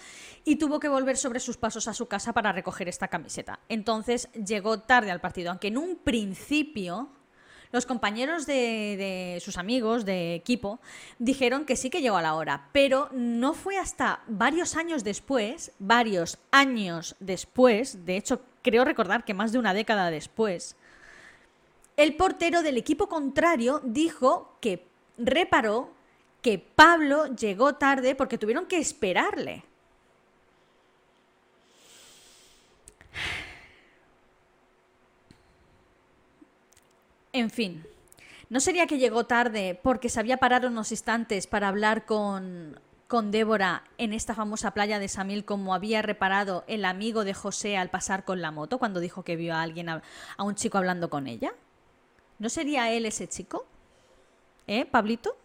[0.45, 3.59] y tuvo que volver sobre sus pasos a su casa para recoger esta camiseta.
[3.67, 7.09] Entonces llegó tarde al partido, aunque en un principio
[7.73, 10.79] los compañeros de, sus amigos de equipo
[11.17, 15.71] dijeron que sí que llegó a la hora, pero no fue hasta varios años después,
[15.79, 20.75] varios años después, de hecho creo recordar que más de una década después,
[21.97, 24.83] el portero del equipo contrario dijo que
[25.17, 25.91] reparó
[26.41, 29.63] que Pablo llegó tarde porque tuvieron que esperarle.
[37.31, 37.85] En fin,
[38.49, 42.79] ¿no sería que llegó tarde porque se había parado unos instantes para hablar con,
[43.13, 47.77] con Débora en esta famosa playa de Samil como había reparado el amigo de José
[47.77, 50.01] al pasar con la moto cuando dijo que vio a alguien, a,
[50.39, 51.53] un chico hablando con ella?
[52.39, 53.67] ¿No sería él ese chico?
[54.65, 55.37] ¿Eh, Pablito?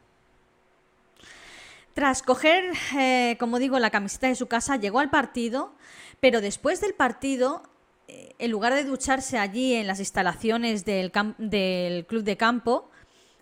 [1.92, 5.74] Tras coger, eh, como digo, la camiseta de su casa, llegó al partido,
[6.20, 7.64] pero después del partido
[8.06, 12.90] eh, en lugar de ducharse allí en las instalaciones del, del club de campo,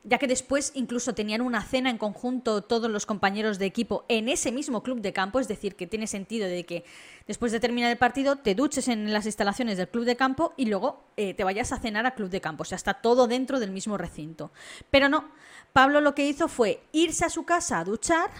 [0.06, 4.28] ya que después incluso tenían una cena en conjunto todos los compañeros de equipo en
[4.28, 6.84] ese mismo club de campo, es decir, que tiene sentido de que
[7.26, 10.66] después de terminar el partido te duches en las instalaciones del club de campo y
[10.66, 13.58] luego eh, te vayas a cenar al club de campo, o sea, está todo dentro
[13.58, 14.52] del mismo recinto.
[14.90, 15.28] Pero no,
[15.72, 18.30] Pablo lo que hizo fue irse a su casa a duchar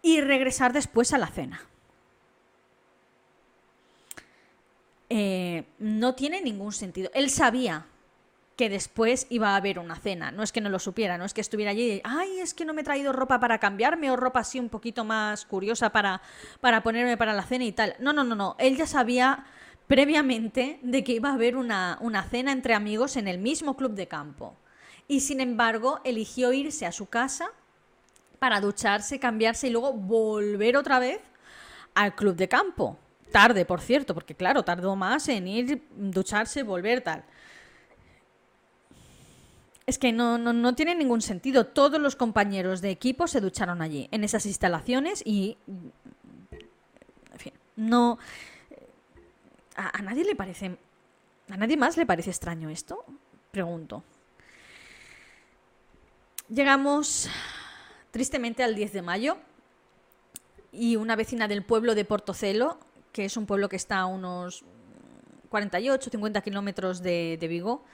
[0.00, 1.66] y regresar después a la cena.
[5.08, 7.10] Eh, no tiene ningún sentido.
[7.12, 7.86] Él sabía
[8.56, 10.30] que después iba a haber una cena.
[10.30, 12.64] No es que no lo supiera, no es que estuviera allí y, ay, es que
[12.64, 16.20] no me he traído ropa para cambiarme o ropa así un poquito más curiosa para,
[16.60, 17.96] para ponerme para la cena y tal.
[17.98, 18.56] No, no, no, no.
[18.58, 19.44] Él ya sabía
[19.86, 23.92] previamente de que iba a haber una, una cena entre amigos en el mismo club
[23.92, 24.56] de campo.
[25.08, 27.50] Y sin embargo, eligió irse a su casa
[28.38, 31.20] para ducharse, cambiarse y luego volver otra vez
[31.94, 32.98] al club de campo.
[33.30, 37.24] Tarde, por cierto, porque claro, tardó más en ir, ducharse, volver, tal.
[39.86, 41.66] Es que no, no, tiene ningún sentido.
[41.66, 45.56] Todos los compañeros de equipo se ducharon allí, en esas instalaciones, y.
[45.66, 48.18] En fin, no.
[49.76, 50.76] ¿A, a nadie le parece.
[51.50, 53.04] ¿A nadie más le parece extraño esto?
[53.50, 54.04] Pregunto.
[56.48, 57.28] Llegamos
[58.10, 59.36] tristemente al 10 de mayo
[60.70, 62.78] y una vecina del pueblo de Portocelo
[63.12, 64.64] que es un pueblo que está a unos
[65.50, 67.84] 48, 50 kilómetros de, Vigo,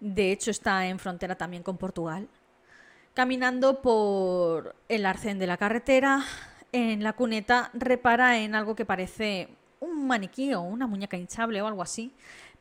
[0.00, 2.28] De hecho, está en frontera también con Portugal.
[3.14, 6.24] Caminando por el arcén de la carretera,
[6.72, 9.48] en la cuneta repara en algo que parece
[9.80, 12.12] un maniquí o una muñeca hinchable o algo así,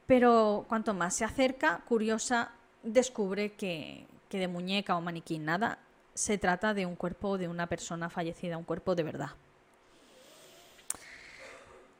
[0.05, 2.51] pero cuanto más se acerca, curiosa,
[2.83, 5.79] descubre que, que de muñeca o maniquí nada,
[6.13, 9.31] se trata de un cuerpo de una persona fallecida, un cuerpo de verdad.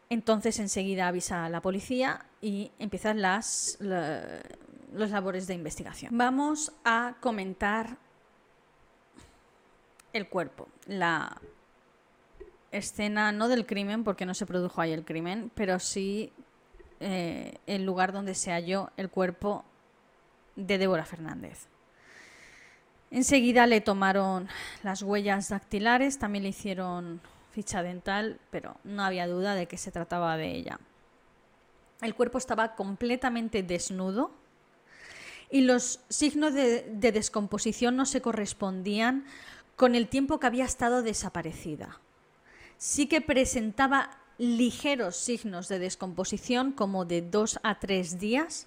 [0.10, 3.80] Entonces enseguida avisa a la policía y empiezan las,
[4.94, 6.16] los labores de investigación.
[6.18, 7.98] Vamos a comentar
[10.14, 11.42] el cuerpo, la
[12.72, 16.32] escena no del crimen, porque no se produjo ahí el crimen, pero sí
[17.00, 19.66] eh, el lugar donde se halló el cuerpo
[20.56, 21.68] de Débora Fernández.
[23.12, 24.48] Enseguida le tomaron
[24.82, 29.92] las huellas dactilares, también le hicieron ficha dental, pero no había duda de que se
[29.92, 30.80] trataba de ella.
[32.02, 34.32] El cuerpo estaba completamente desnudo
[35.54, 39.24] y los signos de, descomposición no se correspondían
[39.76, 42.00] con el tiempo que había estado desaparecida.
[42.80, 48.66] Sí que presentaba ligeros signos de descomposición, como de dos a tres días,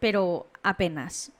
[0.00, 1.32] pero apenas.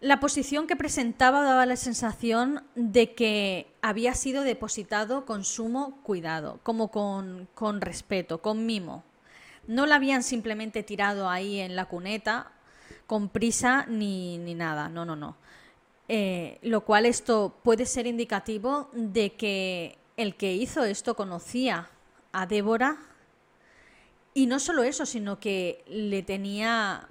[0.00, 6.60] La posición que presentaba daba la sensación de que había sido depositado con sumo cuidado,
[6.62, 9.02] como con, respeto, con mimo.
[9.66, 12.52] No la habían simplemente tirado ahí en la cuneta
[13.06, 15.36] con prisa ni, nada, no, no, no.
[16.08, 21.88] Eh, lo cual esto puede ser indicativo de que el que hizo esto conocía
[22.32, 22.98] a Débora
[24.34, 27.08] y no solo eso, sino que le tenía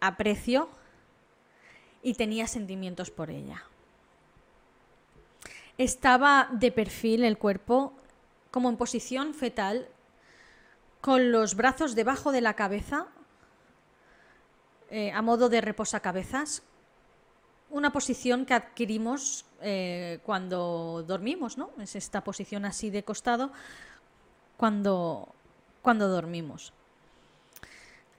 [0.00, 0.68] aprecio
[2.02, 3.64] y tenía sentimientos por ella.
[5.78, 7.94] Estaba de perfil el cuerpo
[8.54, 9.88] como en posición fetal,
[11.00, 13.08] con los brazos debajo de la cabeza,
[14.94, 16.62] eh, a modo de reposacabezas,
[17.70, 21.70] una posición que adquirimos eh, cuando dormimos, ¿no?
[21.80, 23.50] Es esta posición así de costado
[24.56, 25.34] cuando,
[25.82, 26.72] cuando dormimos.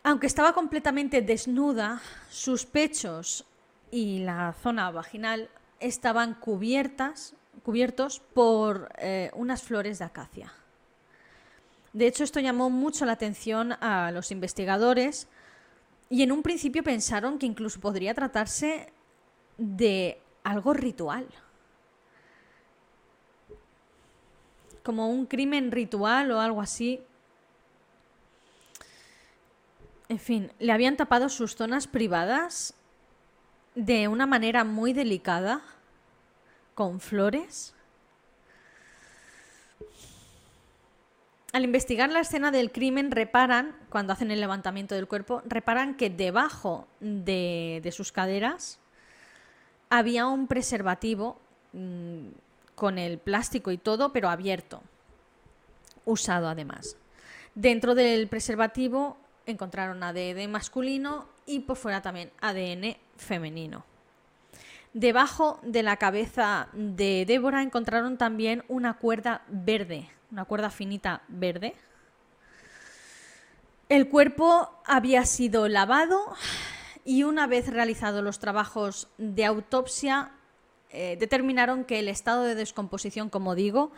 [0.03, 3.45] Aunque estaba completamente desnuda, sus pechos
[3.89, 10.51] y la zona vaginal estaban cubiertas, cubiertos por eh, unas flores de acacia.
[11.93, 15.29] De hecho, esto llamó mucho la atención a los investigadores
[16.09, 18.91] y en un principio pensaron que incluso podría tratarse
[19.57, 21.27] de algo ritual.
[24.83, 27.01] Como un crimen ritual o algo así.
[30.07, 32.75] En fin, le habían tapado sus zonas privadas
[33.75, 35.61] de una manera muy delicada,
[36.75, 37.74] con flores.
[41.55, 46.09] Al investigar la escena del crimen, reparan, cuando hacen el levantamiento del cuerpo, reparan que
[46.09, 48.77] debajo de, sus caderas
[49.89, 51.39] había un preservativo
[51.71, 52.25] mm,
[52.75, 54.81] con el plástico y todo, pero abierto,
[56.03, 56.97] usado además.
[57.53, 59.15] Dentro del preservativo
[59.45, 63.85] encontraron ADN masculino y por fuera también ADN femenino.
[64.91, 71.75] Debajo de la cabeza de Débora encontraron también una cuerda verde, una cuerda finita verde.
[73.89, 76.35] El cuerpo había sido lavado
[77.03, 80.31] y una vez realizados los trabajos de autopsia,
[80.89, 83.91] eh, determinaron que el estado de descomposición, como digo,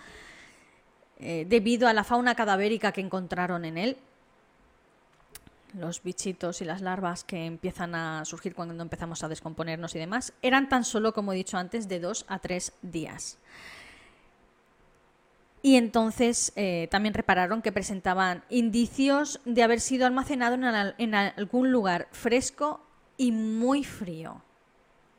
[1.19, 3.97] eh, debido a la fauna cadavérica que encontraron en él,
[5.73, 10.33] los bichitos y las larvas que empiezan a surgir cuando empezamos a descomponernos y demás,
[10.41, 13.37] eran tan solo, como he dicho antes, de dos a tres días.
[15.67, 20.55] Y entonces eh, también repararon que presentaban indicios de haber sido almacenado
[20.97, 22.79] en, algún lugar fresco
[23.17, 24.41] y muy frío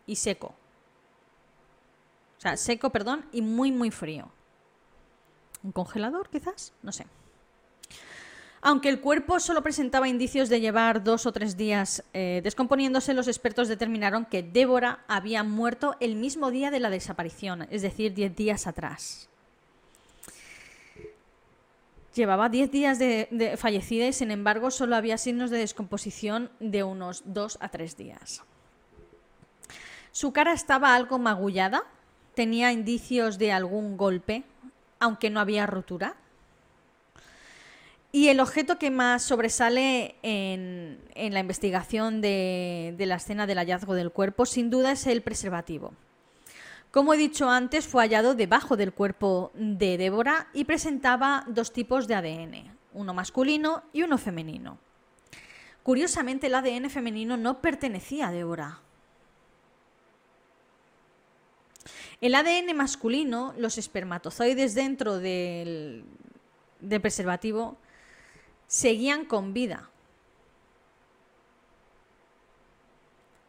[0.06, 0.54] y seco.
[2.38, 4.30] O sea, seco, perdón, y muy, muy frío.
[5.62, 6.72] ¿Un congelador, quizás?
[6.82, 7.04] No sé.
[8.62, 13.28] Aunque el cuerpo solo presentaba indicios de llevar dos o tres días eh, descomponiéndose, los
[13.28, 18.34] expertos determinaron que Débora había muerto el mismo día de la desaparición, es decir, diez
[18.34, 19.28] días atrás.
[22.18, 27.22] Llevaba diez días de, fallecida y, sin embargo, solo había signos de descomposición de unos
[27.24, 28.42] dos a tres días.
[30.10, 31.84] Su cara estaba algo magullada,
[32.34, 34.42] tenía indicios de algún golpe,
[34.98, 36.16] aunque no había rotura.
[38.10, 44.10] Y el objeto que más sobresale en, la investigación de, la escena del hallazgo del
[44.10, 45.92] cuerpo, sin duda, es el preservativo.
[46.90, 52.08] Como he dicho antes, fue hallado debajo del cuerpo de Débora y presentaba dos tipos
[52.08, 54.78] de ADN, uno masculino y uno femenino.
[55.82, 58.80] Curiosamente, el ADN femenino no pertenecía a Débora.
[62.20, 66.04] El ADN masculino, los espermatozoides dentro del,
[66.80, 67.76] del preservativo,
[68.66, 69.90] seguían con vida.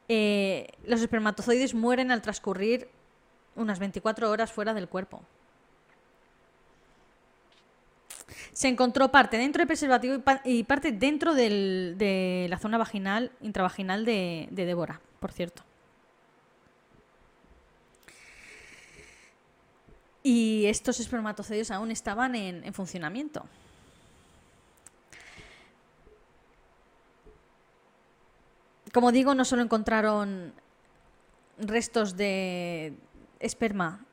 [0.07, 2.89] Eh, los espermatozoides mueren al transcurrir
[3.59, 5.21] unas 24 horas fuera del cuerpo.
[8.53, 14.47] Se encontró parte dentro del preservativo y, parte dentro de la zona vaginal, intravaginal de,
[14.51, 15.63] de Débora, por cierto.
[20.23, 23.45] Y estos espermatozoides aún estaban en, funcionamiento.
[28.93, 30.53] Como digo, no solo encontraron
[31.57, 32.93] restos de
[33.39, 34.05] esperma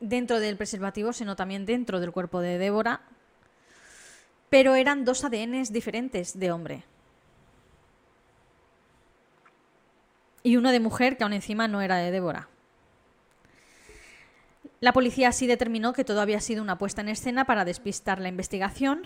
[0.00, 3.02] dentro del preservativo, sino también dentro del cuerpo de Débora,
[4.50, 6.84] pero eran dos ADNs diferentes de hombre.
[10.42, 12.48] Y uno de mujer que aún encima no era de Débora.
[14.80, 18.28] La policía así determinó que todo había sido una puesta en escena para despistar la
[18.28, 19.02] investigación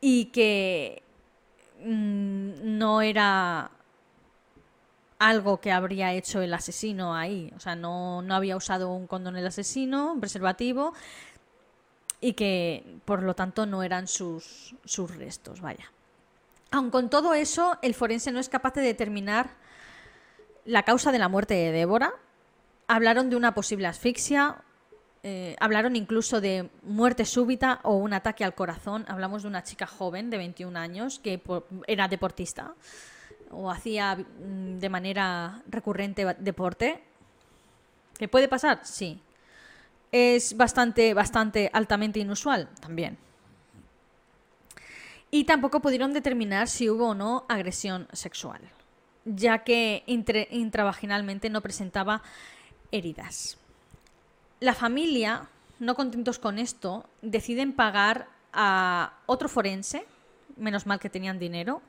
[0.00, 1.02] y que
[1.82, 3.70] mm, no era
[5.22, 7.52] algo que habría hecho el asesino ahí.
[7.56, 10.94] O sea, no, había usado un condón el asesino, un preservativo,
[12.20, 15.92] y que por lo tanto no eran sus, sus restos, vaya.
[16.72, 19.50] Aun con todo eso, el forense no es capaz de determinar
[20.64, 22.14] la causa de la muerte de Débora,
[22.88, 24.56] hablaron de una posible asfixia,
[25.22, 29.04] eh, hablaron incluso de muerte súbita o un ataque al corazón.
[29.06, 31.40] Hablamos de una chica joven de 21 años que
[31.86, 32.74] era deportista
[33.52, 37.02] o hacía mm, de manera recurrente deporte.
[38.18, 38.80] ¿Qué puede pasar?
[38.84, 39.20] Sí.
[40.10, 43.16] Es bastante, bastante altamente inusual también.
[45.30, 48.60] Y tampoco pudieron determinar si hubo o no agresión sexual,
[49.24, 52.22] ya que intravaginalmente no presentaba
[52.90, 53.56] heridas.
[54.60, 55.48] La familia,
[55.78, 60.04] no contentos con esto, deciden pagar a otro forense,
[60.56, 61.80] menos mal que tenían dinero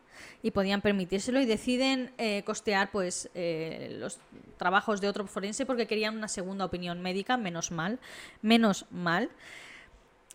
[0.42, 4.20] y podían permitírselo, y deciden eh, costear pues, eh, los
[4.58, 8.00] trabajos de otro forense porque querían una segunda opinión médica, menos mal,
[8.42, 9.30] menos mal.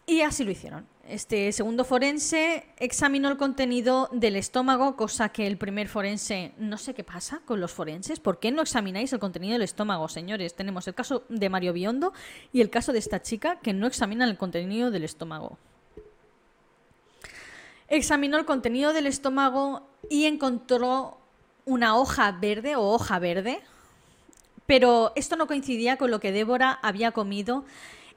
[0.08, 0.86] Y así lo hicieron.
[1.06, 6.94] Este segundo forense examinó el contenido del estómago, cosa que el primer forense, no sé
[6.94, 10.54] qué pasa con los forenses, ¿por qué no examináis el contenido del estómago, señores?
[10.54, 12.14] Tenemos el caso de Mario Biondo
[12.54, 15.58] y el caso de esta chica que no examinan el contenido del estómago.
[17.88, 21.18] Examinó el contenido del estómago y encontró
[21.64, 23.60] una hoja verde o hoja verde,
[24.66, 27.64] pero esto no coincidía con lo que Débora había comido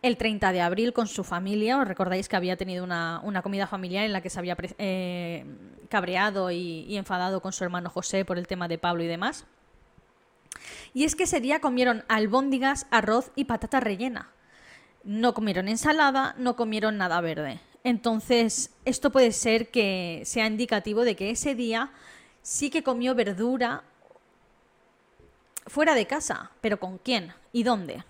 [0.01, 1.77] el 30 de abril con su familia.
[1.77, 5.45] Os recordáis que había tenido una, comida familiar en la que se había eh,
[5.89, 9.45] cabreado y, enfadado con su hermano José por el tema de Pablo y demás.
[10.93, 14.29] Y es que ese día comieron albóndigas, arroz y patata rellena.
[15.03, 17.59] No comieron ensalada, no comieron nada verde.
[17.83, 21.91] Entonces, esto puede ser que sea indicativo de que ese día
[22.41, 23.83] sí que comió verdura
[25.65, 26.51] fuera de casa.
[26.61, 27.33] ¿Pero con quién?
[27.51, 28.03] ¿Y dónde?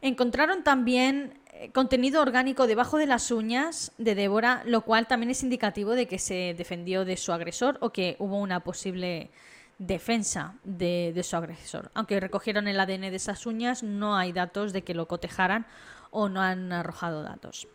[0.00, 5.42] Encontraron también eh, contenido orgánico debajo de las uñas de Débora, lo cual también es
[5.42, 9.30] indicativo de que se defendió de su agresor o que hubo una posible
[9.78, 11.90] defensa de, su agresor.
[11.94, 15.66] Aunque recogieron el ADN de esas uñas, no hay datos de que lo cotejaran
[16.10, 17.68] o no han arrojado datos.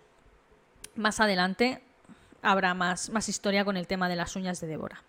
[0.95, 1.81] Más adelante
[2.41, 5.01] habrá más, historia con el tema de las uñas de Débora.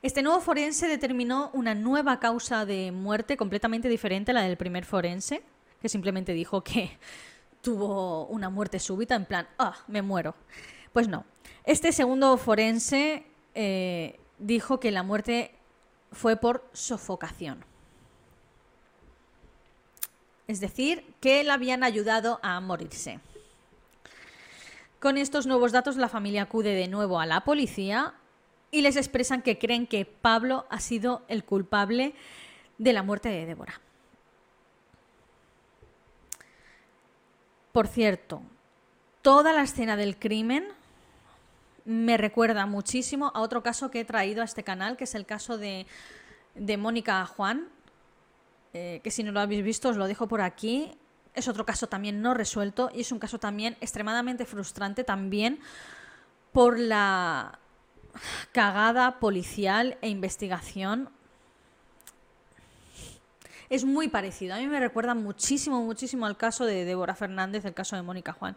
[0.00, 4.84] Este nuevo forense determinó una nueva causa de muerte completamente diferente a la del primer
[4.84, 5.42] forense,
[5.80, 6.98] que simplemente dijo que
[7.62, 10.34] tuvo una muerte súbita, en plan, ah, me muero.
[10.92, 11.24] Pues no.
[11.64, 13.24] Este segundo forense
[13.54, 15.54] eh, dijo que la muerte
[16.10, 17.64] fue por sofocación.
[20.46, 23.20] Es decir, que le habían ayudado a morirse.
[25.00, 28.14] Con estos nuevos datos, la familia acude de nuevo a la policía
[28.70, 32.14] y les expresan que creen que Pablo ha sido el culpable
[32.78, 33.80] de la muerte de Débora.
[37.72, 38.42] Por cierto,
[39.22, 40.68] toda la escena del crimen
[41.84, 45.26] me recuerda muchísimo a otro caso que he traído a este canal, que es el
[45.26, 45.86] caso de,
[46.78, 47.68] Mónica Juan,
[48.72, 50.96] eh, que si no lo habéis visto os lo dejo por aquí.
[51.34, 55.60] Es otro caso también no resuelto y es un caso también extremadamente frustrante también
[56.52, 57.58] por la
[58.52, 61.08] cagada policial e investigación
[63.72, 64.54] es muy parecido.
[64.54, 68.34] A mí me recuerda muchísimo, muchísimo al caso de Débora Fernández, el caso de Mónica
[68.34, 68.54] Juan.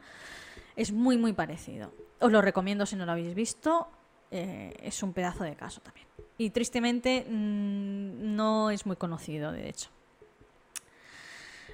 [0.75, 1.91] Es muy, muy parecido.
[2.19, 3.87] Os lo recomiendo si no lo habéis visto.
[4.31, 6.07] Eh, es un pedazo de caso también.
[6.37, 9.89] Y tristemente mm, no es muy conocido, de hecho.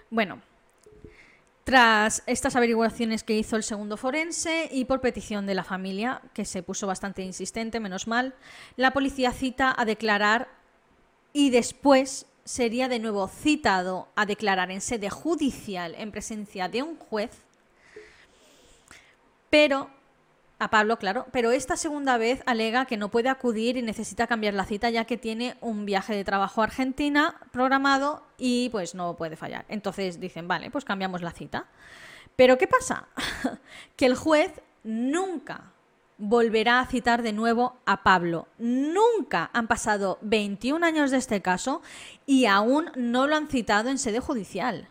[0.10, 0.42] Bueno,
[1.64, 6.44] tras estas averiguaciones que hizo el segundo forense y por petición de la familia, que
[6.44, 8.36] se puso bastante insistente, menos mal,
[8.76, 10.50] la policía cita a declarar
[11.34, 16.98] y después sería de nuevo citado a declarar en sede judicial en presencia de un
[16.98, 17.32] juez,
[19.52, 19.92] pero
[20.58, 24.54] a Pablo, claro, pero esta segunda vez alega que no puede acudir y necesita cambiar
[24.54, 29.16] la cita ya que tiene un viaje de trabajo a Argentina programado y pues no
[29.16, 29.66] puede fallar.
[29.70, 31.66] Entonces dicen, vale, pues cambiamos la cita.
[32.36, 33.08] Pero ¿qué pasa?
[33.96, 35.72] que el juez nunca
[36.20, 38.48] volverá a citar de nuevo a Pablo.
[38.60, 41.82] Nunca han pasado 21 años de este caso
[42.28, 44.88] y aún no lo han citado en sede judicial.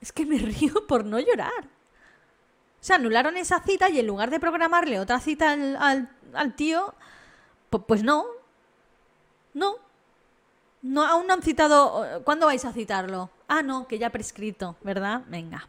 [0.00, 1.64] Es que me río por no llorar.
[2.80, 6.94] O sea, anularon esa cita y en lugar de programarle otra cita al, tío,
[7.86, 8.24] pues no.
[9.52, 9.76] No.
[10.80, 12.22] No, aún no han citado.
[12.24, 13.30] ¿Cuándo vais a citarlo?
[13.48, 15.22] Ah, no, que ya prescrito, ¿verdad?
[15.28, 15.68] Venga.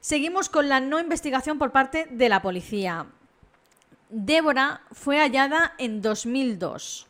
[0.00, 3.06] Seguimos con la no investigación por parte de la policía.
[4.10, 7.06] Débora fue hallada en 2002.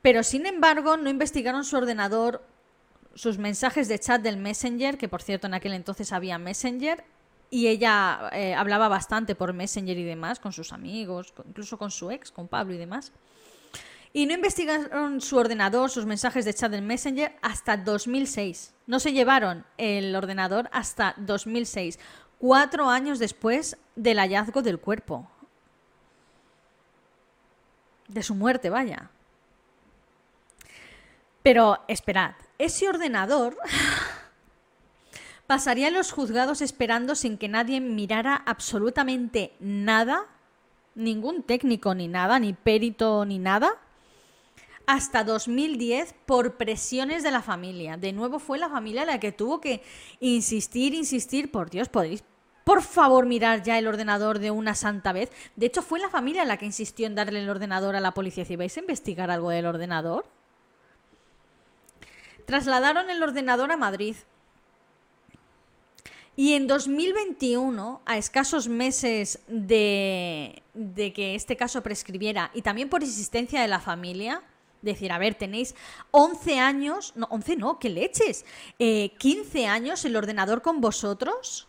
[0.00, 2.42] Pero sin embargo, no investigaron su ordenador,
[3.14, 7.04] sus mensajes de chat del Messenger, que por cierto en aquel entonces había Messenger,
[7.50, 12.10] y ella eh, hablaba bastante por Messenger y demás con sus amigos, incluso con su
[12.10, 13.12] ex, con Pablo y demás.
[14.12, 18.72] Y no investigaron su ordenador, sus mensajes de chat del Messenger hasta 2006.
[18.86, 21.98] No se llevaron el ordenador hasta 2006,
[22.38, 25.28] cuatro años después del hallazgo del cuerpo.
[28.06, 29.10] De su muerte, vaya.
[31.42, 33.56] Pero esperad, ese ordenador
[35.46, 40.26] pasaría los juzgados esperando sin que nadie mirara absolutamente nada,
[40.94, 43.78] ningún técnico ni nada, ni perito ni nada,
[44.86, 47.96] hasta 2010 por presiones de la familia.
[47.96, 49.82] De nuevo fue la familia la que tuvo que
[50.20, 52.24] insistir, insistir, por Dios, podéis
[52.64, 55.30] por favor mirar ya el ordenador de una santa vez.
[55.54, 58.46] De hecho, fue la familia la que insistió en darle el ordenador a la policía.
[58.46, 60.24] Si vais a investigar algo del ordenador.
[62.46, 64.16] Trasladaron el ordenador a Madrid.
[66.36, 73.02] Y en 2021, a escasos meses de, de que este caso prescribiera y también por
[73.02, 74.42] insistencia de la familia,
[74.84, 75.74] decir, a ver, tenéis
[76.10, 78.44] 11 años, no, 11 no, ¿qué leches?
[78.78, 81.68] 15 eh, años el ordenador con vosotros.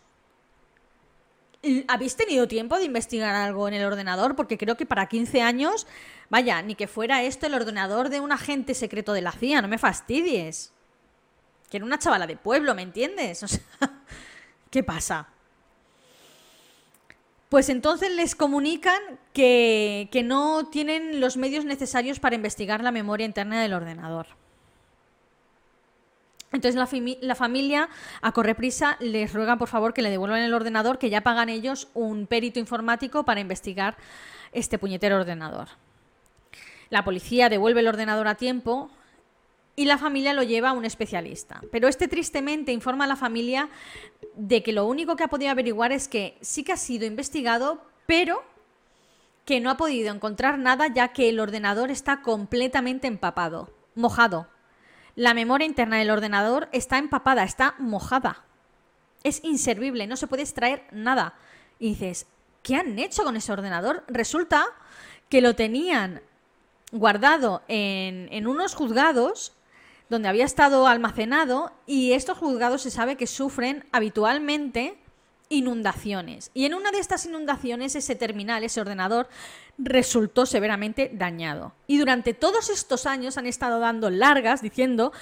[1.88, 4.36] ¿Habéis tenido tiempo de investigar algo en el ordenador?
[4.36, 5.86] Porque creo que para 15 años,
[6.28, 9.68] vaya, ni que fuera esto el ordenador de un agente secreto de la CIA, no
[9.68, 10.72] me fastidies.
[11.70, 13.42] Que era una chavala de pueblo, ¿me entiendes?
[13.44, 13.60] O sea,
[14.70, 15.28] ¿qué pasa?
[17.48, 19.00] Pues entonces les comunican
[19.32, 24.26] que, no tienen los medios necesarios para investigar la memoria interna del ordenador.
[26.56, 26.74] Entonces
[27.20, 27.88] la, familia,
[28.20, 31.88] a correprisa, les ruega por favor que le devuelvan el ordenador, que ya pagan ellos
[31.94, 33.96] un perito informático para investigar
[34.52, 35.68] este puñetero ordenador.
[36.90, 38.90] La policía devuelve el ordenador a tiempo
[39.76, 41.60] y la familia lo lleva a un especialista.
[41.70, 43.68] Pero este tristemente informa a la familia
[44.34, 47.82] de que lo único que ha podido averiguar es que sí que ha sido investigado,
[48.06, 48.42] pero
[49.44, 54.48] que no ha podido encontrar nada ya que el ordenador está completamente empapado, mojado.
[55.16, 58.44] La memoria interna del ordenador está empapada, está mojada.
[59.24, 61.34] Es inservible, no se puede extraer nada.
[61.78, 62.26] Y dices,
[62.62, 64.04] ¿qué han hecho con ese ordenador?
[64.08, 64.66] Resulta
[65.30, 66.20] que lo tenían
[66.92, 69.52] guardado en, en unos juzgados
[70.10, 74.98] donde había estado almacenado y estos juzgados se sabe que sufren habitualmente
[75.48, 76.50] inundaciones.
[76.54, 79.28] Y en una de estas inundaciones ese terminal, ese ordenador,
[79.78, 81.72] resultó severamente dañado.
[81.86, 85.12] Y durante todos estos años han estado dando largas diciendo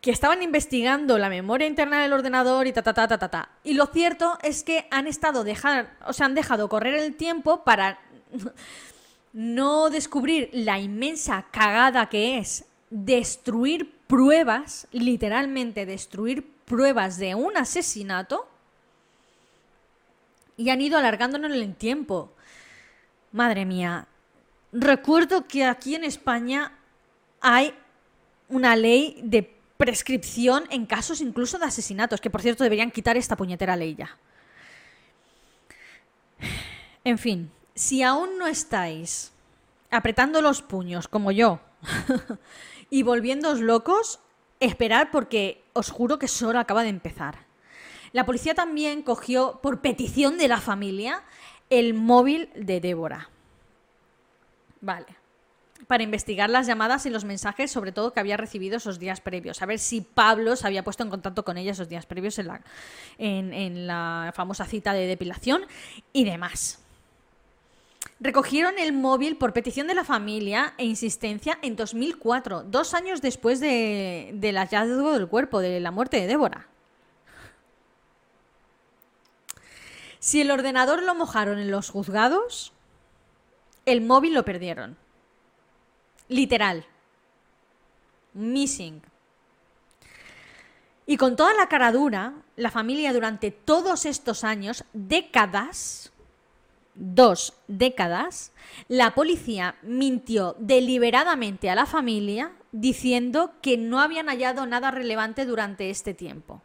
[0.00, 3.28] que estaban investigando la memoria interna del ordenador y ta ta ta ta ta.
[3.28, 3.48] ta.
[3.64, 7.64] Y lo cierto es que han estado dejar, o sea, han dejado correr el tiempo
[7.64, 7.98] para
[9.32, 18.48] no descubrir la inmensa cagada que es destruir pruebas, literalmente destruir pruebas de un asesinato
[20.56, 22.32] y han ido alargándonos en el tiempo.
[23.32, 24.06] Madre mía,
[24.72, 26.72] recuerdo que aquí en España
[27.40, 27.74] hay
[28.48, 33.36] una ley de prescripción en casos incluso de asesinatos, que por cierto deberían quitar esta
[33.36, 34.16] puñetera ley ya.
[37.04, 39.32] En fin, si aún no estáis
[39.90, 41.60] apretando los puños como yo
[42.90, 44.20] y volviéndoos locos,
[44.60, 47.46] esperar porque os juro que solo acaba de empezar.
[48.12, 51.22] La policía también cogió, por petición de la familia,
[51.70, 53.28] el móvil de Débora.
[54.80, 55.06] Vale.
[55.86, 59.62] Para investigar las llamadas y los mensajes, sobre todo que había recibido esos días previos.
[59.62, 62.48] A ver si Pablo se había puesto en contacto con ella esos días previos en
[62.48, 62.60] la,
[63.18, 65.62] en la famosa cita de depilación
[66.12, 66.80] y demás.
[68.20, 73.60] Recogieron el móvil por petición de la familia e insistencia en 2004, dos años después
[73.60, 76.66] de, del hallazgo del cuerpo, de la muerte de Débora.
[80.20, 82.72] Si el ordenador lo mojaron en los juzgados,
[83.86, 84.96] el móvil lo perdieron.
[86.28, 86.84] Literal.
[88.34, 89.02] Missing.
[91.06, 96.12] Y con toda la cara dura, la familia durante todos estos años, décadas,
[96.94, 98.52] dos décadas,
[98.88, 105.88] la policía mintió deliberadamente a la familia diciendo que no habían hallado nada relevante durante
[105.88, 106.60] este tiempo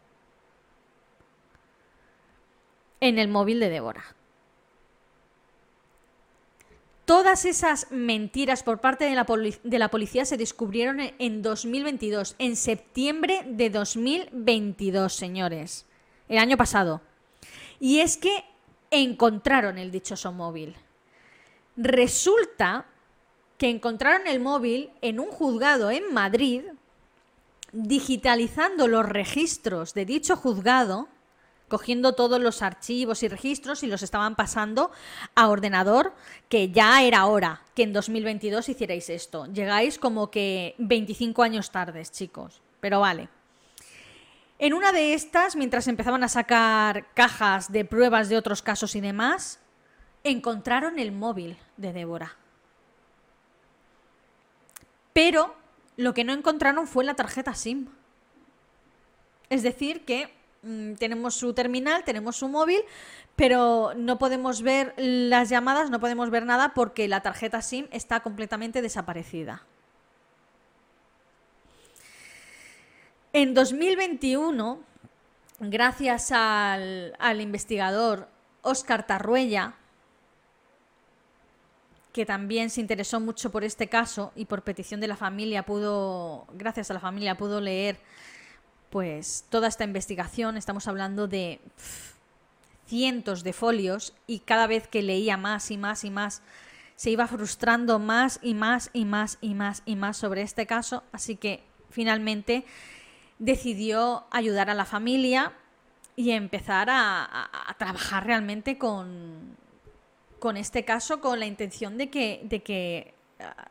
[3.00, 4.04] en el móvil de Débora.
[7.04, 9.26] Todas esas mentiras por parte de la,
[9.62, 15.84] de la, policía se descubrieron en 2022, en septiembre de 2022, señores,
[16.30, 17.02] el año pasado.
[17.78, 18.44] Y es que
[18.90, 20.74] encontraron el dichoso móvil.
[21.76, 22.86] Resulta
[23.58, 26.62] que encontraron el móvil en un juzgado en Madrid,
[27.72, 31.08] digitalizando los registros de dicho juzgado,
[31.74, 34.92] cogiendo todos los archivos y registros y los estaban pasando
[35.34, 36.14] a ordenador,
[36.48, 39.46] que ya era hora que en 2022 hicierais esto.
[39.46, 43.28] Llegáis como que 25 años tardes, chicos, pero vale.
[44.60, 49.00] En una de estas, mientras empezaban a sacar cajas de pruebas de otros casos y
[49.00, 49.58] demás,
[50.22, 52.36] encontraron el móvil de Débora.
[55.12, 55.56] Pero
[55.96, 57.88] lo que no encontraron fue la tarjeta SIM.
[59.50, 60.43] Es decir, que
[60.98, 62.80] tenemos su terminal, tenemos su móvil,
[63.36, 68.20] pero no podemos ver las llamadas, no podemos ver nada porque la tarjeta SIM está
[68.20, 69.62] completamente desaparecida.
[73.32, 74.78] En 2021,
[75.58, 78.28] gracias al, investigador
[78.62, 79.74] Óscar Tarruella,
[82.12, 86.46] que también se interesó mucho por este caso y por petición de la familia pudo,
[86.52, 87.98] gracias a la familia pudo leer
[88.94, 91.58] pues toda esta investigación, estamos hablando de
[92.86, 96.42] cientos de folios y cada vez que leía más y más y más
[96.94, 101.02] se iba frustrando más y más y más y más y más sobre este caso,
[101.10, 102.64] así que finalmente
[103.40, 105.52] decidió ayudar a la familia
[106.14, 109.56] y empezar a, trabajar realmente con,
[110.38, 113.66] con, este caso, con la intención de que, de que ah,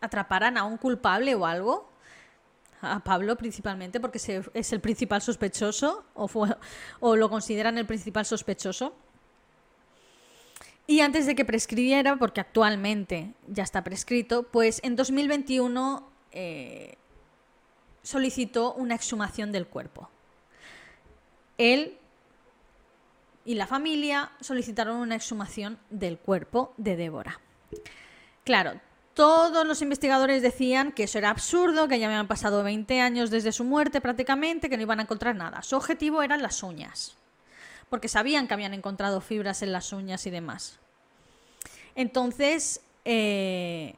[0.00, 1.97] atraparan a un culpable o algo.
[2.80, 4.18] A Pablo principalmente, porque
[4.54, 6.28] es el principal sospechoso, o,
[7.00, 8.94] o lo consideran el principal sospechoso.
[10.86, 16.08] Y antes de que prescribiera, porque actualmente ya está prescrito, pues en 2021
[18.02, 20.08] solicitó una exhumación del cuerpo.
[21.58, 21.98] Él
[23.44, 27.40] y la familia solicitaron una exhumación del cuerpo de Débora.
[28.44, 28.80] Claro,
[29.18, 33.50] todos los investigadores decían que eso era absurdo, que ya habían pasado 20 años desde
[33.50, 35.60] su muerte prácticamente, que no iban a encontrar nada.
[35.62, 37.16] Su objetivo eran las uñas,
[37.90, 40.78] porque sabían que habían encontrado fibras en las uñas y demás.
[41.96, 43.96] Entonces, eh,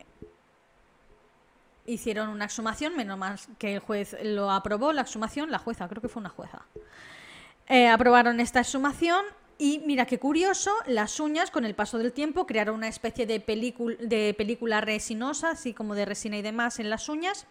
[1.84, 6.00] hicieron una exhumación, menos mal que el juez lo aprobó, la exhumación, la jueza, creo
[6.00, 6.62] que fue una jueza.
[7.68, 9.22] Eh, aprobaron esta exhumación
[9.60, 13.40] y mira qué curioso, las uñas con el paso del tiempo crearon una especie de,
[13.40, 17.46] película resinosa, así como de resina y demás en las uñas,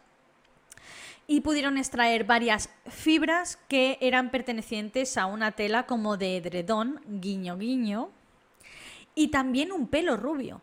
[1.28, 7.60] y pudieron extraer varias fibras que eran pertenecientes a una tela como de edredón, guiño
[7.60, 8.10] guiño,
[9.14, 10.62] y también un pelo rubio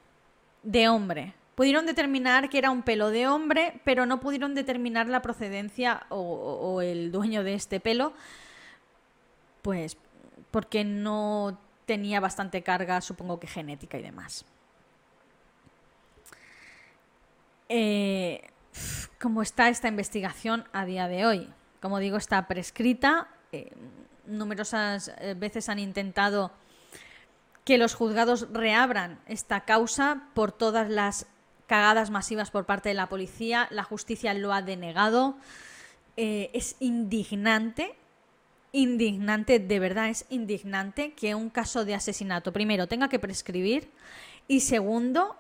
[0.65, 1.35] de hombre.
[1.55, 6.83] Pudieron determinar que era un pelo de hombre, pero no pudieron determinar la procedencia o,
[6.83, 8.15] el dueño de este pelo,
[9.63, 9.97] pues
[10.57, 14.47] porque no tenía bastante carga, supongo que genética y demás.
[17.69, 18.41] Eh,
[19.21, 21.53] ¿Cómo está esta investigación a día de hoy?
[21.83, 23.29] Como digo, está prescrita.
[23.53, 23.71] Eh,
[24.25, 26.53] numerosas eh, veces han intentado
[27.67, 31.27] que los juzgados reabran esta causa por todas las
[31.67, 35.37] cagadas masivas por parte de la policía, la justicia lo ha denegado.
[36.17, 37.95] Es indignante,
[38.77, 43.91] indignante, de verdad es indignante que un caso de asesinato, primero, tenga que prescribir
[44.49, 45.35] y segundo,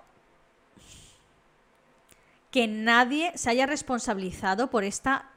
[2.51, 5.31] que nadie se haya responsabilizado por esta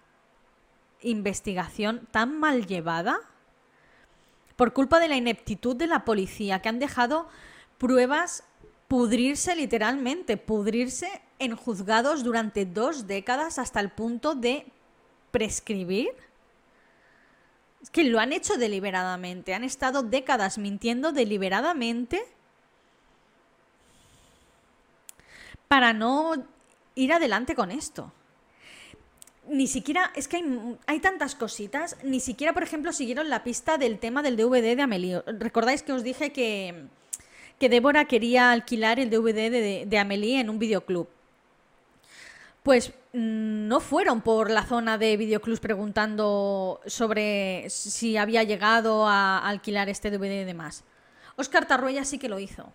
[1.01, 3.19] investigación tan mal llevada
[4.55, 7.27] por culpa de la ineptitud de la policía, que han dejado
[7.77, 8.43] pruebas
[8.87, 14.65] pudrirse literalmente, pudrirse en juzgados durante dos décadas hasta el punto de
[15.31, 16.09] prescribir.
[17.81, 22.21] Es que lo han hecho deliberadamente, han estado décadas mintiendo deliberadamente
[25.69, 26.33] para no
[26.95, 28.11] ir adelante con esto.
[29.47, 30.43] Ni siquiera, es que
[30.85, 34.81] hay, tantas cositas, ni siquiera, por ejemplo, siguieron la pista del tema del DVD de
[34.81, 35.21] Amelie.
[35.25, 36.85] ¿Recordáis que os dije que,
[37.59, 41.07] que Débora quería alquilar el DVD de, de Amelie en un videoclub?
[42.63, 49.37] Pues mm, no fueron por la zona de videoclubs preguntando sobre si había llegado a
[49.39, 50.83] alquilar este DVD y demás.
[51.35, 52.71] Oscar Tarruella sí que lo hizo.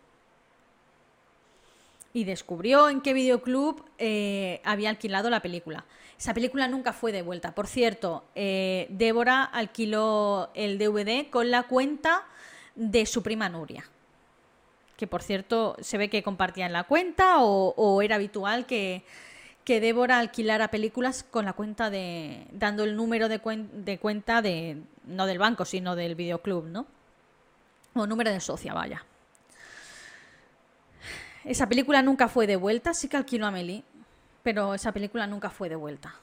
[2.15, 5.85] Y descubrió en qué videoclub eh, había alquilado la película.
[6.17, 7.55] Esa película nunca fue devuelta.
[7.55, 12.25] Por cierto, eh, Débora alquiló el DVD con la cuenta
[12.77, 13.85] de su prima Nuria.
[14.97, 19.03] Que por cierto se ve que compartían la cuenta o era habitual que,
[19.65, 22.47] que Débora alquilara películas con la cuenta de.
[22.53, 23.41] dando el número de,
[23.73, 24.83] de, cuenta de.
[25.05, 26.87] no del banco, sino del videoclub, ¿no?
[27.95, 29.05] O número de socia, vaya.
[31.45, 33.85] Esa película nunca fue devuelta, sí que alquiló a Meli,
[34.43, 36.15] pero esa película nunca fue devuelta.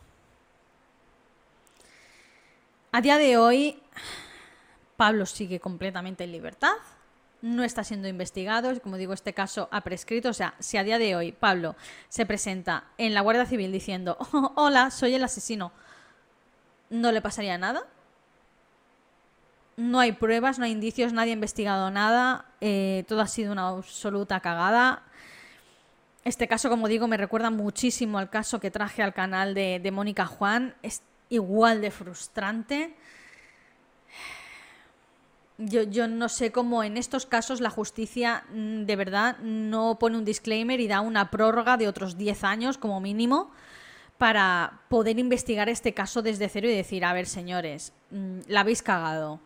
[2.92, 3.82] A día de hoy,
[4.98, 6.74] Pablo sigue completamente en libertad
[7.42, 8.80] no está siendo investigado.
[8.82, 10.30] Como digo, este caso ha prescrito.
[10.30, 11.76] O sea, si a día de hoy Pablo
[12.10, 15.72] se presenta en la Guardia Civil diciendo, oh, hola, soy el asesino,
[16.90, 17.84] no le pasaría nada.
[19.78, 22.46] No hay pruebas, no hay indicios, nadie ha investigado nada.
[22.60, 25.04] Eh, todo ha sido una absoluta cagada.
[26.24, 29.92] Este caso, como digo, me recuerda muchísimo al caso que traje al canal de, de
[29.92, 30.76] Mónica Juan.
[30.84, 32.96] Es igual de frustrante
[35.66, 40.26] yo, no sé cómo en estos casos la justicia mm, de verdad no pone un
[40.26, 43.52] disclaimer y da una prórroga de otros 10 años como mínimo
[44.18, 48.84] para poder investigar este caso desde cero y decir, a ver señores, mm, la habéis
[48.84, 49.40] cagado.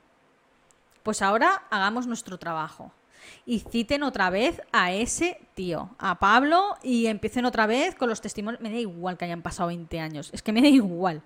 [1.03, 2.91] Pues ahora hagamos nuestro trabajo.
[3.45, 8.21] Y citen otra vez a ese tío, a Pablo, y empiecen otra vez con los
[8.21, 8.61] testimonios.
[8.61, 11.21] Me da igual que hayan pasado 20 años, es que me da igual.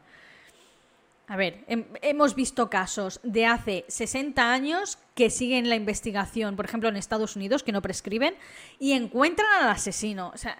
[1.30, 6.89] A ver, hemos visto casos de hace 60 años que siguen la investigación, por ejemplo
[6.89, 8.36] en Estados Unidos, que no prescriben,
[8.80, 10.32] y encuentran al asesino.
[10.34, 10.57] O sea,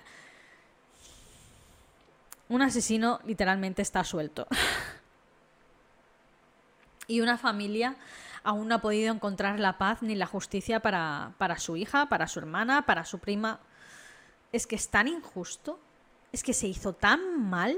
[2.50, 4.46] un asesino literalmente está suelto.
[7.08, 7.96] y una familia
[8.44, 12.28] aún no ha podido encontrar la paz ni la justicia para, para su hija, para
[12.28, 13.60] su hermana, para su prima.
[14.52, 15.80] Es que es tan injusto,
[16.32, 17.76] es que se hizo tan mal.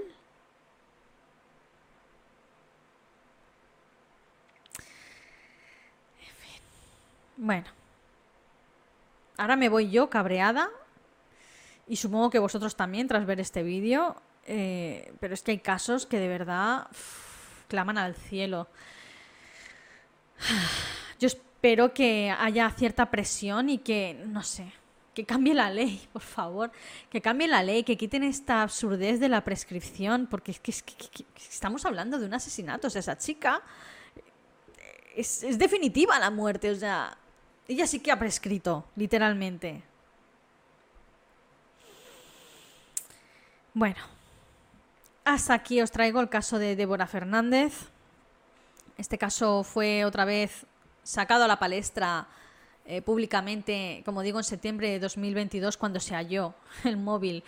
[7.42, 7.66] Bueno.
[9.38, 10.70] Ahora me voy yo cabreada.
[11.88, 14.22] Y supongo que vosotros también tras ver este vídeo.
[14.46, 16.86] Eh, pero es que hay casos que de verdad
[17.68, 18.68] claman al cielo.
[21.20, 24.72] Yo espero que haya cierta presión y que, no sé,
[25.16, 26.72] que cambie la ley, por favor.
[27.10, 30.28] Que cambie la ley, que quiten esta absurdez de la prescripción.
[30.28, 32.86] Porque es que, estamos hablando de un asesinato.
[32.86, 33.64] O sea, esa chica
[35.16, 36.70] es, es definitiva la muerte.
[36.70, 37.18] O sea,
[37.72, 39.82] ella sí que ha prescrito, literalmente.
[43.74, 44.02] Bueno,
[45.24, 47.74] hasta aquí os traigo el caso de Débora Fernández.
[48.98, 50.66] Este caso fue otra vez
[51.04, 52.28] sacado a la palestra
[52.86, 56.54] eh, públicamente, como digo, en septiembre de 2022, cuando se halló
[56.84, 57.42] el móvil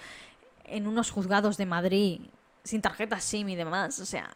[0.63, 2.21] en unos juzgados de Madrid,
[2.63, 3.99] sin tarjeta SIM y demás.
[3.99, 4.33] O sea,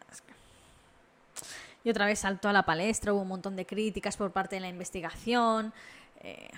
[1.84, 4.60] y otra vez saltó a la palestra, hubo un montón de críticas por parte de
[4.60, 5.72] la investigación.
[6.20, 6.50] Eh,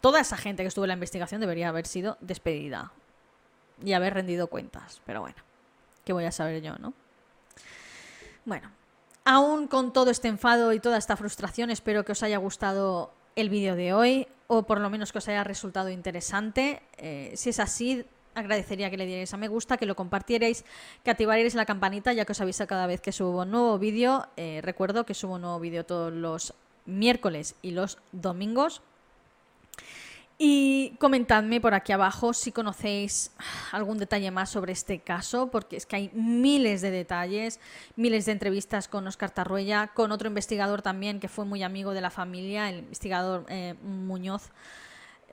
[0.00, 2.92] toda esa gente que estuvo en la investigación debería haber sido despedida
[3.84, 5.00] y haber rendido cuentas.
[5.06, 5.36] Pero bueno,
[6.04, 6.92] ¿qué voy a saber yo, no?
[8.44, 8.70] Bueno,
[9.24, 13.50] aún con todo este enfado y toda esta frustración, espero que os haya gustado el
[13.50, 16.82] vídeo de hoy o por lo menos que os haya resultado interesante.
[16.96, 18.04] Eh, si es así,
[18.36, 20.64] agradecería que le dierais a me gusta, que lo compartierais,
[21.02, 24.28] que activarais la campanita ya que os avisa cada vez que subo un nuevo vídeo.
[24.36, 28.82] Eh, recuerdo que subo un nuevo vídeo todos los miércoles y los domingos.
[30.38, 33.32] Y comentadme por aquí abajo si conocéis
[33.72, 37.58] algún detalle más sobre este caso, porque es que hay miles de detalles,
[37.96, 42.02] miles de entrevistas con Oscar Tarruella, con otro investigador también que fue muy amigo de
[42.02, 44.50] la familia, el investigador eh, Muñoz.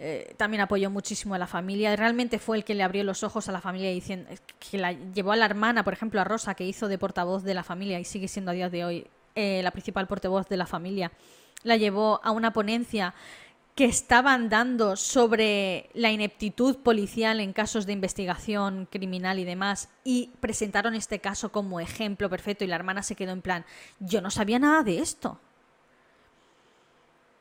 [0.05, 1.95] Eh, también apoyó muchísimo a la familia.
[1.95, 4.29] Realmente fue el que le abrió los ojos a la familia diciendo
[4.59, 7.53] que la llevó a la hermana, por ejemplo, a Rosa, que hizo de portavoz de
[7.53, 10.65] la familia y sigue siendo a día de hoy eh, la principal portavoz de la
[10.65, 11.13] familia.
[11.63, 13.13] La llevó a una ponencia
[13.75, 20.31] que estaban dando sobre la ineptitud policial en casos de investigación criminal y demás, y
[20.41, 23.63] presentaron este caso como ejemplo perfecto y la hermana se quedó en plan,
[23.99, 25.39] yo no sabía nada de esto.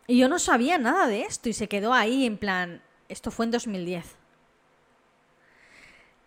[0.06, 3.46] Y yo no sabía nada de esto y se quedó ahí en plan, esto fue
[3.46, 4.16] en 2010.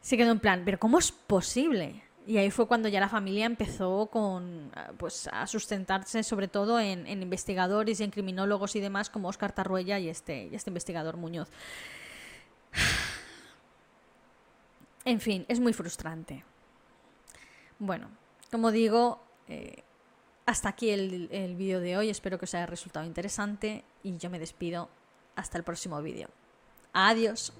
[0.01, 2.03] Se quedó en plan, pero ¿cómo es posible?
[2.27, 7.07] Y ahí fue cuando ya la familia empezó con, pues, a sustentarse sobre todo en,
[7.07, 11.49] investigadores y en criminólogos y demás como Oscar Tarruella y este, y este investigador Muñoz.
[15.07, 16.43] En fin, es muy frustrante.
[17.77, 18.09] Bueno,
[18.49, 19.83] como digo, eh,
[20.45, 22.09] hasta aquí el, el vídeo de hoy.
[22.09, 24.89] Espero que os haya resultado interesante y yo me despido.
[25.35, 26.29] Hasta el próximo vídeo.
[26.93, 27.51] Adiós.